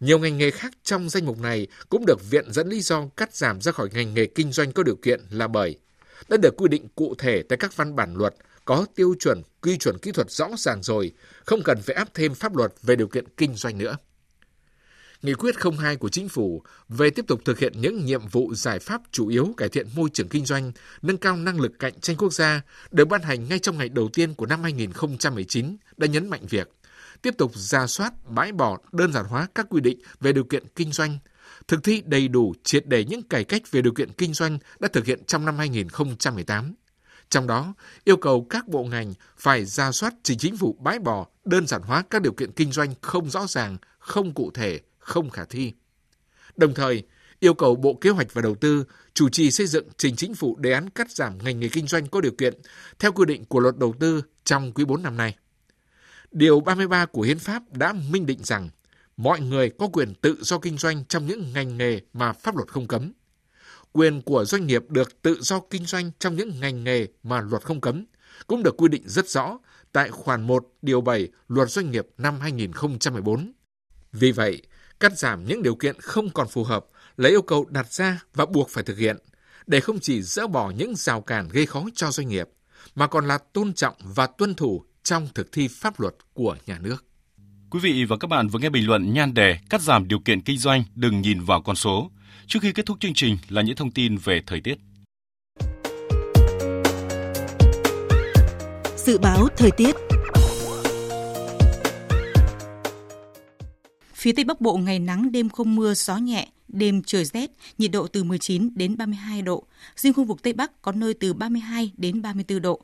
Nhiều 0.00 0.18
ngành 0.18 0.38
nghề 0.38 0.50
khác 0.50 0.72
trong 0.82 1.08
danh 1.08 1.26
mục 1.26 1.38
này 1.38 1.66
cũng 1.88 2.06
được 2.06 2.30
viện 2.30 2.52
dẫn 2.52 2.68
lý 2.68 2.80
do 2.80 3.08
cắt 3.16 3.34
giảm 3.34 3.60
ra 3.60 3.72
khỏi 3.72 3.88
ngành 3.92 4.14
nghề 4.14 4.26
kinh 4.26 4.52
doanh 4.52 4.72
có 4.72 4.82
điều 4.82 4.96
kiện 4.96 5.20
là 5.30 5.48
bởi 5.48 5.78
đã 6.28 6.36
được 6.36 6.56
quy 6.56 6.68
định 6.68 6.88
cụ 6.94 7.14
thể 7.18 7.42
tại 7.42 7.56
các 7.56 7.76
văn 7.76 7.96
bản 7.96 8.14
luật 8.16 8.34
có 8.64 8.86
tiêu 8.94 9.14
chuẩn, 9.20 9.42
quy 9.62 9.78
chuẩn 9.78 9.98
kỹ 9.98 10.12
thuật 10.12 10.30
rõ 10.30 10.48
ràng 10.56 10.82
rồi, 10.82 11.12
không 11.44 11.62
cần 11.62 11.82
phải 11.82 11.96
áp 11.96 12.08
thêm 12.14 12.34
pháp 12.34 12.56
luật 12.56 12.72
về 12.82 12.96
điều 12.96 13.08
kiện 13.08 13.24
kinh 13.36 13.54
doanh 13.54 13.78
nữa. 13.78 13.96
Nghị 15.22 15.34
quyết 15.34 15.54
02 15.78 15.96
của 15.96 16.08
Chính 16.08 16.28
phủ 16.28 16.62
về 16.88 17.10
tiếp 17.10 17.24
tục 17.28 17.40
thực 17.44 17.58
hiện 17.58 17.72
những 17.76 18.04
nhiệm 18.04 18.28
vụ 18.28 18.54
giải 18.54 18.78
pháp 18.78 19.02
chủ 19.10 19.28
yếu 19.28 19.54
cải 19.56 19.68
thiện 19.68 19.86
môi 19.96 20.10
trường 20.12 20.28
kinh 20.28 20.46
doanh, 20.46 20.72
nâng 21.02 21.16
cao 21.16 21.36
năng 21.36 21.60
lực 21.60 21.72
cạnh 21.78 22.00
tranh 22.00 22.16
quốc 22.16 22.32
gia 22.32 22.62
được 22.90 23.04
ban 23.04 23.22
hành 23.22 23.48
ngay 23.48 23.58
trong 23.58 23.78
ngày 23.78 23.88
đầu 23.88 24.08
tiên 24.08 24.34
của 24.34 24.46
năm 24.46 24.62
2019 24.62 25.76
đã 25.96 26.06
nhấn 26.06 26.28
mạnh 26.28 26.46
việc 26.48 26.70
tiếp 27.22 27.34
tục 27.38 27.52
ra 27.54 27.86
soát, 27.86 28.12
bãi 28.28 28.52
bỏ, 28.52 28.78
đơn 28.92 29.12
giản 29.12 29.26
hóa 29.26 29.46
các 29.54 29.66
quy 29.70 29.80
định 29.80 29.98
về 30.20 30.32
điều 30.32 30.44
kiện 30.44 30.64
kinh 30.76 30.92
doanh, 30.92 31.18
thực 31.68 31.84
thi 31.84 32.02
đầy 32.06 32.28
đủ 32.28 32.54
triệt 32.64 32.86
để 32.86 33.04
những 33.04 33.22
cải 33.22 33.44
cách 33.44 33.62
về 33.70 33.82
điều 33.82 33.92
kiện 33.92 34.12
kinh 34.12 34.34
doanh 34.34 34.58
đã 34.80 34.88
thực 34.92 35.04
hiện 35.04 35.24
trong 35.24 35.44
năm 35.44 35.58
2018. 35.58 36.74
Trong 37.28 37.46
đó, 37.46 37.74
yêu 38.04 38.16
cầu 38.16 38.46
các 38.50 38.68
bộ 38.68 38.84
ngành 38.84 39.14
phải 39.36 39.64
ra 39.64 39.92
soát 39.92 40.14
trình 40.22 40.38
chính 40.38 40.56
phủ 40.56 40.76
bãi 40.80 40.98
bỏ, 40.98 41.26
đơn 41.44 41.66
giản 41.66 41.82
hóa 41.82 42.02
các 42.10 42.22
điều 42.22 42.32
kiện 42.32 42.52
kinh 42.52 42.72
doanh 42.72 42.94
không 43.00 43.30
rõ 43.30 43.46
ràng, 43.46 43.76
không 43.98 44.34
cụ 44.34 44.50
thể, 44.54 44.80
không 45.02 45.30
khả 45.30 45.44
thi. 45.44 45.72
Đồng 46.56 46.74
thời, 46.74 47.02
yêu 47.40 47.54
cầu 47.54 47.76
Bộ 47.76 47.94
Kế 47.94 48.10
hoạch 48.10 48.34
và 48.34 48.42
Đầu 48.42 48.54
tư 48.54 48.84
chủ 49.14 49.28
trì 49.28 49.50
xây 49.50 49.66
dựng 49.66 49.88
trình 49.96 50.16
chính 50.16 50.34
phủ 50.34 50.56
đề 50.56 50.72
án 50.72 50.90
cắt 50.90 51.10
giảm 51.10 51.38
ngành 51.44 51.60
nghề 51.60 51.68
kinh 51.68 51.86
doanh 51.86 52.06
có 52.08 52.20
điều 52.20 52.32
kiện 52.32 52.54
theo 52.98 53.12
quy 53.12 53.24
định 53.24 53.44
của 53.44 53.60
luật 53.60 53.76
đầu 53.78 53.94
tư 54.00 54.22
trong 54.44 54.72
quý 54.72 54.84
4 54.84 55.02
năm 55.02 55.16
nay. 55.16 55.36
Điều 56.32 56.60
33 56.60 57.06
của 57.06 57.22
Hiến 57.22 57.38
pháp 57.38 57.62
đã 57.72 57.92
minh 58.10 58.26
định 58.26 58.38
rằng 58.42 58.68
mọi 59.16 59.40
người 59.40 59.70
có 59.78 59.88
quyền 59.92 60.14
tự 60.14 60.38
do 60.40 60.58
kinh 60.58 60.78
doanh 60.78 61.04
trong 61.04 61.26
những 61.26 61.52
ngành 61.52 61.78
nghề 61.78 62.00
mà 62.12 62.32
pháp 62.32 62.56
luật 62.56 62.68
không 62.68 62.88
cấm. 62.88 63.12
Quyền 63.92 64.22
của 64.22 64.44
doanh 64.44 64.66
nghiệp 64.66 64.84
được 64.88 65.22
tự 65.22 65.38
do 65.40 65.60
kinh 65.70 65.86
doanh 65.86 66.10
trong 66.18 66.36
những 66.36 66.60
ngành 66.60 66.84
nghề 66.84 67.06
mà 67.22 67.40
luật 67.40 67.62
không 67.62 67.80
cấm 67.80 68.04
cũng 68.46 68.62
được 68.62 68.76
quy 68.76 68.88
định 68.88 69.02
rất 69.06 69.28
rõ 69.28 69.58
tại 69.92 70.10
khoản 70.10 70.42
1 70.42 70.72
điều 70.82 71.00
7 71.00 71.28
Luật 71.48 71.70
Doanh 71.70 71.90
nghiệp 71.90 72.06
năm 72.18 72.40
2014. 72.40 73.52
Vì 74.12 74.32
vậy, 74.32 74.62
cắt 75.02 75.18
giảm 75.18 75.44
những 75.44 75.62
điều 75.62 75.74
kiện 75.74 76.00
không 76.00 76.30
còn 76.30 76.48
phù 76.48 76.64
hợp 76.64 76.84
là 77.16 77.28
yêu 77.28 77.42
cầu 77.42 77.66
đặt 77.70 77.92
ra 77.92 78.20
và 78.34 78.46
buộc 78.46 78.70
phải 78.70 78.84
thực 78.84 78.98
hiện 78.98 79.16
để 79.66 79.80
không 79.80 79.98
chỉ 80.00 80.22
dỡ 80.22 80.46
bỏ 80.46 80.70
những 80.70 80.96
rào 80.96 81.20
cản 81.20 81.48
gây 81.48 81.66
khó 81.66 81.84
cho 81.94 82.10
doanh 82.10 82.28
nghiệp, 82.28 82.48
mà 82.94 83.06
còn 83.06 83.26
là 83.26 83.38
tôn 83.38 83.72
trọng 83.72 83.94
và 83.98 84.26
tuân 84.26 84.54
thủ 84.54 84.84
trong 85.02 85.28
thực 85.34 85.52
thi 85.52 85.68
pháp 85.68 86.00
luật 86.00 86.14
của 86.34 86.56
nhà 86.66 86.78
nước. 86.78 87.04
Quý 87.70 87.80
vị 87.82 88.04
và 88.04 88.16
các 88.16 88.28
bạn 88.28 88.48
vừa 88.48 88.58
nghe 88.58 88.68
bình 88.70 88.86
luận 88.86 89.14
nhan 89.14 89.34
đề 89.34 89.58
cắt 89.70 89.80
giảm 89.80 90.08
điều 90.08 90.18
kiện 90.18 90.40
kinh 90.40 90.58
doanh 90.58 90.84
đừng 90.94 91.20
nhìn 91.20 91.40
vào 91.40 91.62
con 91.62 91.76
số. 91.76 92.10
Trước 92.46 92.58
khi 92.62 92.72
kết 92.72 92.86
thúc 92.86 92.96
chương 93.00 93.14
trình 93.14 93.38
là 93.48 93.62
những 93.62 93.76
thông 93.76 93.90
tin 93.90 94.16
về 94.16 94.42
thời 94.46 94.60
tiết. 94.60 94.74
Dự 98.96 99.18
báo 99.18 99.48
thời 99.56 99.70
tiết 99.70 99.96
Phía 104.22 104.32
Tây 104.32 104.44
Bắc 104.44 104.60
Bộ 104.60 104.76
ngày 104.76 104.98
nắng, 104.98 105.32
đêm 105.32 105.48
không 105.48 105.74
mưa, 105.74 105.94
gió 105.94 106.16
nhẹ, 106.16 106.48
đêm 106.68 107.02
trời 107.02 107.24
rét, 107.24 107.50
nhiệt 107.78 107.90
độ 107.90 108.06
từ 108.06 108.24
19 108.24 108.70
đến 108.74 108.96
32 108.96 109.42
độ. 109.42 109.64
Riêng 109.96 110.12
khu 110.12 110.24
vực 110.24 110.42
Tây 110.42 110.52
Bắc 110.52 110.82
có 110.82 110.92
nơi 110.92 111.14
từ 111.14 111.32
32 111.32 111.92
đến 111.96 112.22
34 112.22 112.62
độ. 112.62 112.80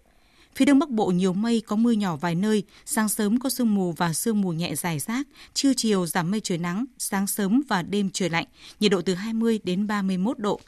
Phía 0.54 0.64
Đông 0.64 0.78
Bắc 0.78 0.90
Bộ 0.90 1.06
nhiều 1.06 1.32
mây, 1.32 1.60
có 1.60 1.76
mưa 1.76 1.90
nhỏ 1.90 2.16
vài 2.16 2.34
nơi, 2.34 2.62
sáng 2.84 3.08
sớm 3.08 3.38
có 3.38 3.50
sương 3.50 3.74
mù 3.74 3.92
và 3.92 4.12
sương 4.12 4.40
mù 4.40 4.52
nhẹ 4.52 4.74
dài 4.74 4.98
rác, 4.98 5.28
trưa 5.54 5.72
chiều 5.76 6.06
giảm 6.06 6.30
mây 6.30 6.40
trời 6.40 6.58
nắng, 6.58 6.84
sáng 6.98 7.26
sớm 7.26 7.62
và 7.68 7.82
đêm 7.82 8.10
trời 8.12 8.30
lạnh, 8.30 8.46
nhiệt 8.80 8.90
độ 8.90 9.00
từ 9.00 9.14
20 9.14 9.60
đến 9.64 9.86
31 9.86 10.38
độ. 10.38 10.60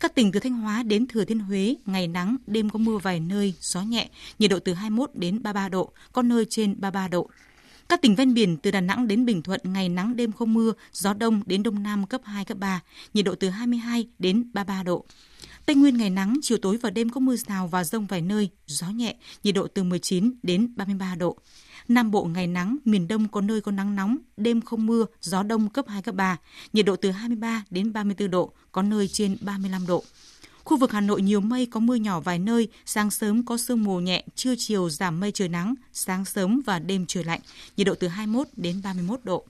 Các 0.00 0.14
tỉnh 0.14 0.32
từ 0.32 0.40
Thanh 0.40 0.54
Hóa 0.54 0.82
đến 0.82 1.06
Thừa 1.06 1.24
Thiên 1.24 1.38
Huế, 1.38 1.74
ngày 1.86 2.08
nắng, 2.08 2.36
đêm 2.46 2.70
có 2.70 2.78
mưa 2.78 2.98
vài 2.98 3.20
nơi, 3.20 3.54
gió 3.60 3.82
nhẹ, 3.82 4.10
nhiệt 4.38 4.50
độ 4.50 4.58
từ 4.58 4.74
21 4.74 5.10
đến 5.14 5.42
33 5.42 5.68
độ, 5.68 5.92
có 6.12 6.22
nơi 6.22 6.44
trên 6.50 6.80
33 6.80 7.08
độ. 7.08 7.30
Các 7.88 8.02
tỉnh 8.02 8.14
ven 8.14 8.34
biển 8.34 8.56
từ 8.56 8.70
Đà 8.70 8.80
Nẵng 8.80 9.08
đến 9.08 9.24
Bình 9.24 9.42
Thuận 9.42 9.60
ngày 9.64 9.88
nắng 9.88 10.16
đêm 10.16 10.32
không 10.32 10.54
mưa, 10.54 10.72
gió 10.92 11.14
đông 11.14 11.42
đến 11.46 11.62
đông 11.62 11.82
nam 11.82 12.06
cấp 12.06 12.20
2 12.24 12.44
cấp 12.44 12.58
3, 12.58 12.80
nhiệt 13.14 13.24
độ 13.24 13.34
từ 13.34 13.48
22 13.48 14.08
đến 14.18 14.50
33 14.52 14.82
độ. 14.82 15.04
Tây 15.66 15.76
Nguyên 15.76 15.96
ngày 15.96 16.10
nắng, 16.10 16.38
chiều 16.42 16.58
tối 16.58 16.76
và 16.76 16.90
đêm 16.90 17.08
có 17.10 17.20
mưa 17.20 17.36
rào 17.36 17.68
và 17.68 17.84
rông 17.84 18.06
vài 18.06 18.20
nơi, 18.20 18.50
gió 18.66 18.88
nhẹ, 18.88 19.16
nhiệt 19.42 19.54
độ 19.54 19.66
từ 19.66 19.82
19 19.82 20.34
đến 20.42 20.72
33 20.76 21.14
độ. 21.14 21.36
Nam 21.88 22.10
Bộ 22.10 22.24
ngày 22.24 22.46
nắng, 22.46 22.76
miền 22.84 23.08
Đông 23.08 23.28
có 23.28 23.40
nơi 23.40 23.60
có 23.60 23.72
nắng 23.72 23.96
nóng, 23.96 24.16
đêm 24.36 24.60
không 24.60 24.86
mưa, 24.86 25.04
gió 25.20 25.42
đông 25.42 25.68
cấp 25.68 25.84
2 25.88 26.02
cấp 26.02 26.14
3, 26.14 26.36
nhiệt 26.72 26.86
độ 26.86 26.96
từ 26.96 27.10
23 27.10 27.64
đến 27.70 27.92
34 27.92 28.30
độ, 28.30 28.52
có 28.72 28.82
nơi 28.82 29.08
trên 29.08 29.36
35 29.40 29.86
độ. 29.86 30.04
Khu 30.64 30.76
vực 30.76 30.92
Hà 30.92 31.00
Nội 31.00 31.22
nhiều 31.22 31.40
mây 31.40 31.66
có 31.66 31.80
mưa 31.80 31.94
nhỏ 31.94 32.20
vài 32.20 32.38
nơi, 32.38 32.68
sáng 32.86 33.10
sớm 33.10 33.44
có 33.44 33.56
sương 33.56 33.84
mù 33.84 34.00
nhẹ, 34.00 34.24
trưa 34.34 34.54
chiều 34.58 34.90
giảm 34.90 35.20
mây 35.20 35.32
trời 35.32 35.48
nắng, 35.48 35.74
sáng 35.92 36.24
sớm 36.24 36.60
và 36.66 36.78
đêm 36.78 37.06
trời 37.06 37.24
lạnh, 37.24 37.40
nhiệt 37.76 37.86
độ 37.86 37.94
từ 37.94 38.08
21 38.08 38.48
đến 38.56 38.80
31 38.84 39.20
độ. 39.24 39.44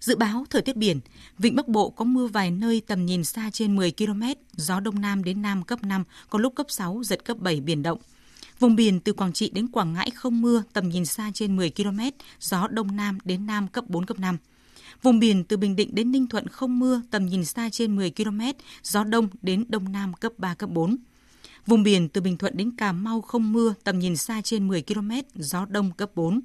Dự 0.00 0.16
báo 0.16 0.44
thời 0.50 0.62
tiết 0.62 0.76
biển, 0.76 1.00
vịnh 1.38 1.56
Bắc 1.56 1.68
Bộ 1.68 1.90
có 1.90 2.04
mưa 2.04 2.26
vài 2.26 2.50
nơi 2.50 2.82
tầm 2.86 3.06
nhìn 3.06 3.24
xa 3.24 3.50
trên 3.52 3.76
10 3.76 3.92
km, 3.92 4.22
gió 4.52 4.80
đông 4.80 5.00
nam 5.00 5.24
đến 5.24 5.42
nam 5.42 5.62
cấp 5.62 5.84
5, 5.84 6.04
có 6.30 6.38
lúc 6.38 6.54
cấp 6.54 6.66
6, 6.68 7.02
giật 7.04 7.24
cấp 7.24 7.36
7 7.38 7.60
biển 7.60 7.82
động. 7.82 7.98
Vùng 8.58 8.76
biển 8.76 9.00
từ 9.00 9.12
Quảng 9.12 9.32
Trị 9.32 9.50
đến 9.50 9.68
Quảng 9.68 9.92
Ngãi 9.92 10.10
không 10.10 10.42
mưa, 10.42 10.62
tầm 10.72 10.88
nhìn 10.88 11.04
xa 11.04 11.30
trên 11.34 11.56
10 11.56 11.70
km, 11.70 12.00
gió 12.40 12.68
đông 12.68 12.96
nam 12.96 13.18
đến 13.24 13.46
nam 13.46 13.68
cấp 13.68 13.84
4, 13.88 14.06
cấp 14.06 14.18
5. 14.18 14.36
Vùng 15.02 15.18
biển 15.18 15.44
từ 15.44 15.56
Bình 15.56 15.76
Định 15.76 15.94
đến 15.94 16.12
Ninh 16.12 16.26
Thuận 16.26 16.48
không 16.48 16.78
mưa, 16.78 17.02
tầm 17.10 17.26
nhìn 17.26 17.44
xa 17.44 17.70
trên 17.70 17.96
10 17.96 18.10
km, 18.10 18.40
gió 18.82 19.04
đông 19.04 19.28
đến 19.42 19.64
đông 19.68 19.92
nam 19.92 20.12
cấp 20.14 20.32
3, 20.38 20.54
cấp 20.54 20.70
4. 20.70 20.96
Vùng 21.66 21.82
biển 21.82 22.08
từ 22.08 22.20
Bình 22.20 22.36
Thuận 22.36 22.56
đến 22.56 22.70
Cà 22.76 22.92
Mau 22.92 23.20
không 23.20 23.52
mưa, 23.52 23.74
tầm 23.84 23.98
nhìn 23.98 24.16
xa 24.16 24.40
trên 24.40 24.68
10 24.68 24.82
km, 24.82 25.10
gió 25.34 25.64
đông 25.64 25.90
cấp 25.92 26.10
4. 26.14 26.40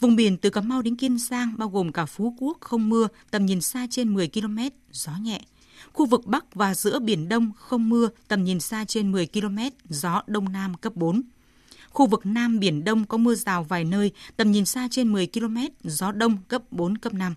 Vùng 0.00 0.16
biển 0.16 0.36
từ 0.36 0.50
Cà 0.50 0.60
Mau 0.60 0.82
đến 0.82 0.96
Kiên 0.96 1.18
Giang 1.18 1.54
bao 1.56 1.68
gồm 1.68 1.92
cả 1.92 2.06
Phú 2.06 2.34
Quốc 2.38 2.58
không 2.60 2.88
mưa, 2.88 3.08
tầm 3.30 3.46
nhìn 3.46 3.60
xa 3.60 3.86
trên 3.90 4.14
10 4.14 4.28
km, 4.28 4.58
gió 4.92 5.12
nhẹ. 5.22 5.40
Khu 5.92 6.06
vực 6.06 6.26
Bắc 6.26 6.54
và 6.54 6.74
giữa 6.74 6.98
Biển 6.98 7.28
Đông 7.28 7.52
không 7.56 7.88
mưa, 7.88 8.08
tầm 8.28 8.44
nhìn 8.44 8.60
xa 8.60 8.84
trên 8.84 9.12
10 9.12 9.26
km, 9.26 9.58
gió 9.88 10.22
Đông 10.26 10.52
Nam 10.52 10.74
cấp 10.74 10.96
4. 10.96 11.22
Khu 11.90 12.06
vực 12.06 12.26
Nam 12.26 12.58
Biển 12.58 12.84
Đông 12.84 13.04
có 13.04 13.18
mưa 13.18 13.34
rào 13.34 13.64
vài 13.64 13.84
nơi, 13.84 14.12
tầm 14.36 14.52
nhìn 14.52 14.64
xa 14.64 14.88
trên 14.90 15.12
10 15.12 15.26
km, 15.26 15.56
gió 15.84 16.12
Đông 16.12 16.38
cấp 16.48 16.62
4, 16.70 16.98
cấp 16.98 17.14
5. 17.14 17.34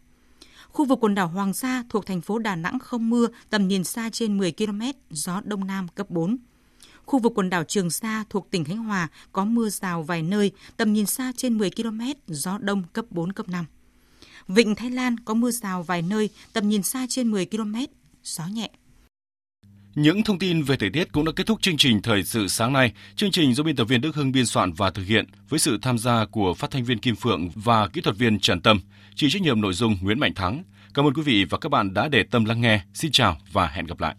Khu 0.73 0.85
vực 0.85 0.99
quần 1.01 1.15
đảo 1.15 1.27
Hoàng 1.27 1.53
Sa 1.53 1.83
thuộc 1.89 2.05
thành 2.05 2.21
phố 2.21 2.39
Đà 2.39 2.55
Nẵng 2.55 2.79
không 2.79 3.09
mưa, 3.09 3.27
tầm 3.49 3.67
nhìn 3.67 3.83
xa 3.83 4.09
trên 4.09 4.37
10 4.37 4.51
km, 4.51 4.81
gió 5.09 5.41
Đông 5.43 5.67
Nam 5.67 5.87
cấp 5.87 6.09
4. 6.09 6.37
Khu 7.05 7.19
vực 7.19 7.31
quần 7.35 7.49
đảo 7.49 7.63
Trường 7.63 7.89
Sa 7.89 8.23
thuộc 8.29 8.51
tỉnh 8.51 8.63
Khánh 8.63 8.77
Hòa 8.77 9.07
có 9.31 9.45
mưa 9.45 9.69
rào 9.69 10.03
vài 10.03 10.21
nơi, 10.21 10.51
tầm 10.77 10.93
nhìn 10.93 11.05
xa 11.05 11.31
trên 11.37 11.57
10 11.57 11.71
km, 11.71 12.01
gió 12.27 12.57
đông 12.57 12.83
cấp 12.93 13.05
4, 13.09 13.33
cấp 13.33 13.49
5. 13.49 13.65
Vịnh 14.47 14.75
Thái 14.75 14.91
Lan 14.91 15.19
có 15.19 15.33
mưa 15.33 15.51
rào 15.51 15.83
vài 15.83 16.01
nơi, 16.01 16.29
tầm 16.53 16.69
nhìn 16.69 16.83
xa 16.83 17.05
trên 17.09 17.31
10 17.31 17.45
km, 17.45 17.75
gió 18.23 18.43
nhẹ. 18.47 18.69
Những 19.95 20.23
thông 20.23 20.39
tin 20.39 20.63
về 20.63 20.75
thời 20.77 20.89
tiết 20.89 21.11
cũng 21.11 21.25
đã 21.25 21.31
kết 21.35 21.47
thúc 21.47 21.61
chương 21.61 21.77
trình 21.77 22.01
Thời 22.01 22.23
sự 22.23 22.47
sáng 22.47 22.73
nay. 22.73 22.93
Chương 23.15 23.31
trình 23.31 23.53
do 23.53 23.63
biên 23.63 23.75
tập 23.75 23.85
viên 23.85 24.01
Đức 24.01 24.15
Hưng 24.15 24.31
biên 24.31 24.45
soạn 24.45 24.73
và 24.73 24.91
thực 24.91 25.03
hiện 25.03 25.25
với 25.49 25.59
sự 25.59 25.77
tham 25.81 25.97
gia 25.97 26.25
của 26.25 26.53
phát 26.53 26.71
thanh 26.71 26.83
viên 26.83 26.99
Kim 26.99 27.15
Phượng 27.15 27.49
và 27.55 27.87
kỹ 27.87 28.01
thuật 28.01 28.17
viên 28.17 28.39
Trần 28.39 28.61
Tâm, 28.61 28.79
chịu 29.19 29.29
trách 29.29 29.41
nhiệm 29.41 29.61
nội 29.61 29.73
dung 29.73 29.97
Nguyễn 30.01 30.19
Mạnh 30.19 30.33
Thắng. 30.33 30.63
Cảm 30.93 31.05
ơn 31.05 31.13
quý 31.13 31.21
vị 31.21 31.45
và 31.49 31.57
các 31.57 31.69
bạn 31.69 31.93
đã 31.93 32.07
để 32.07 32.23
tâm 32.23 32.45
lắng 32.45 32.61
nghe. 32.61 32.81
Xin 32.93 33.11
chào 33.11 33.37
và 33.51 33.67
hẹn 33.67 33.85
gặp 33.85 33.99
lại. 33.99 34.15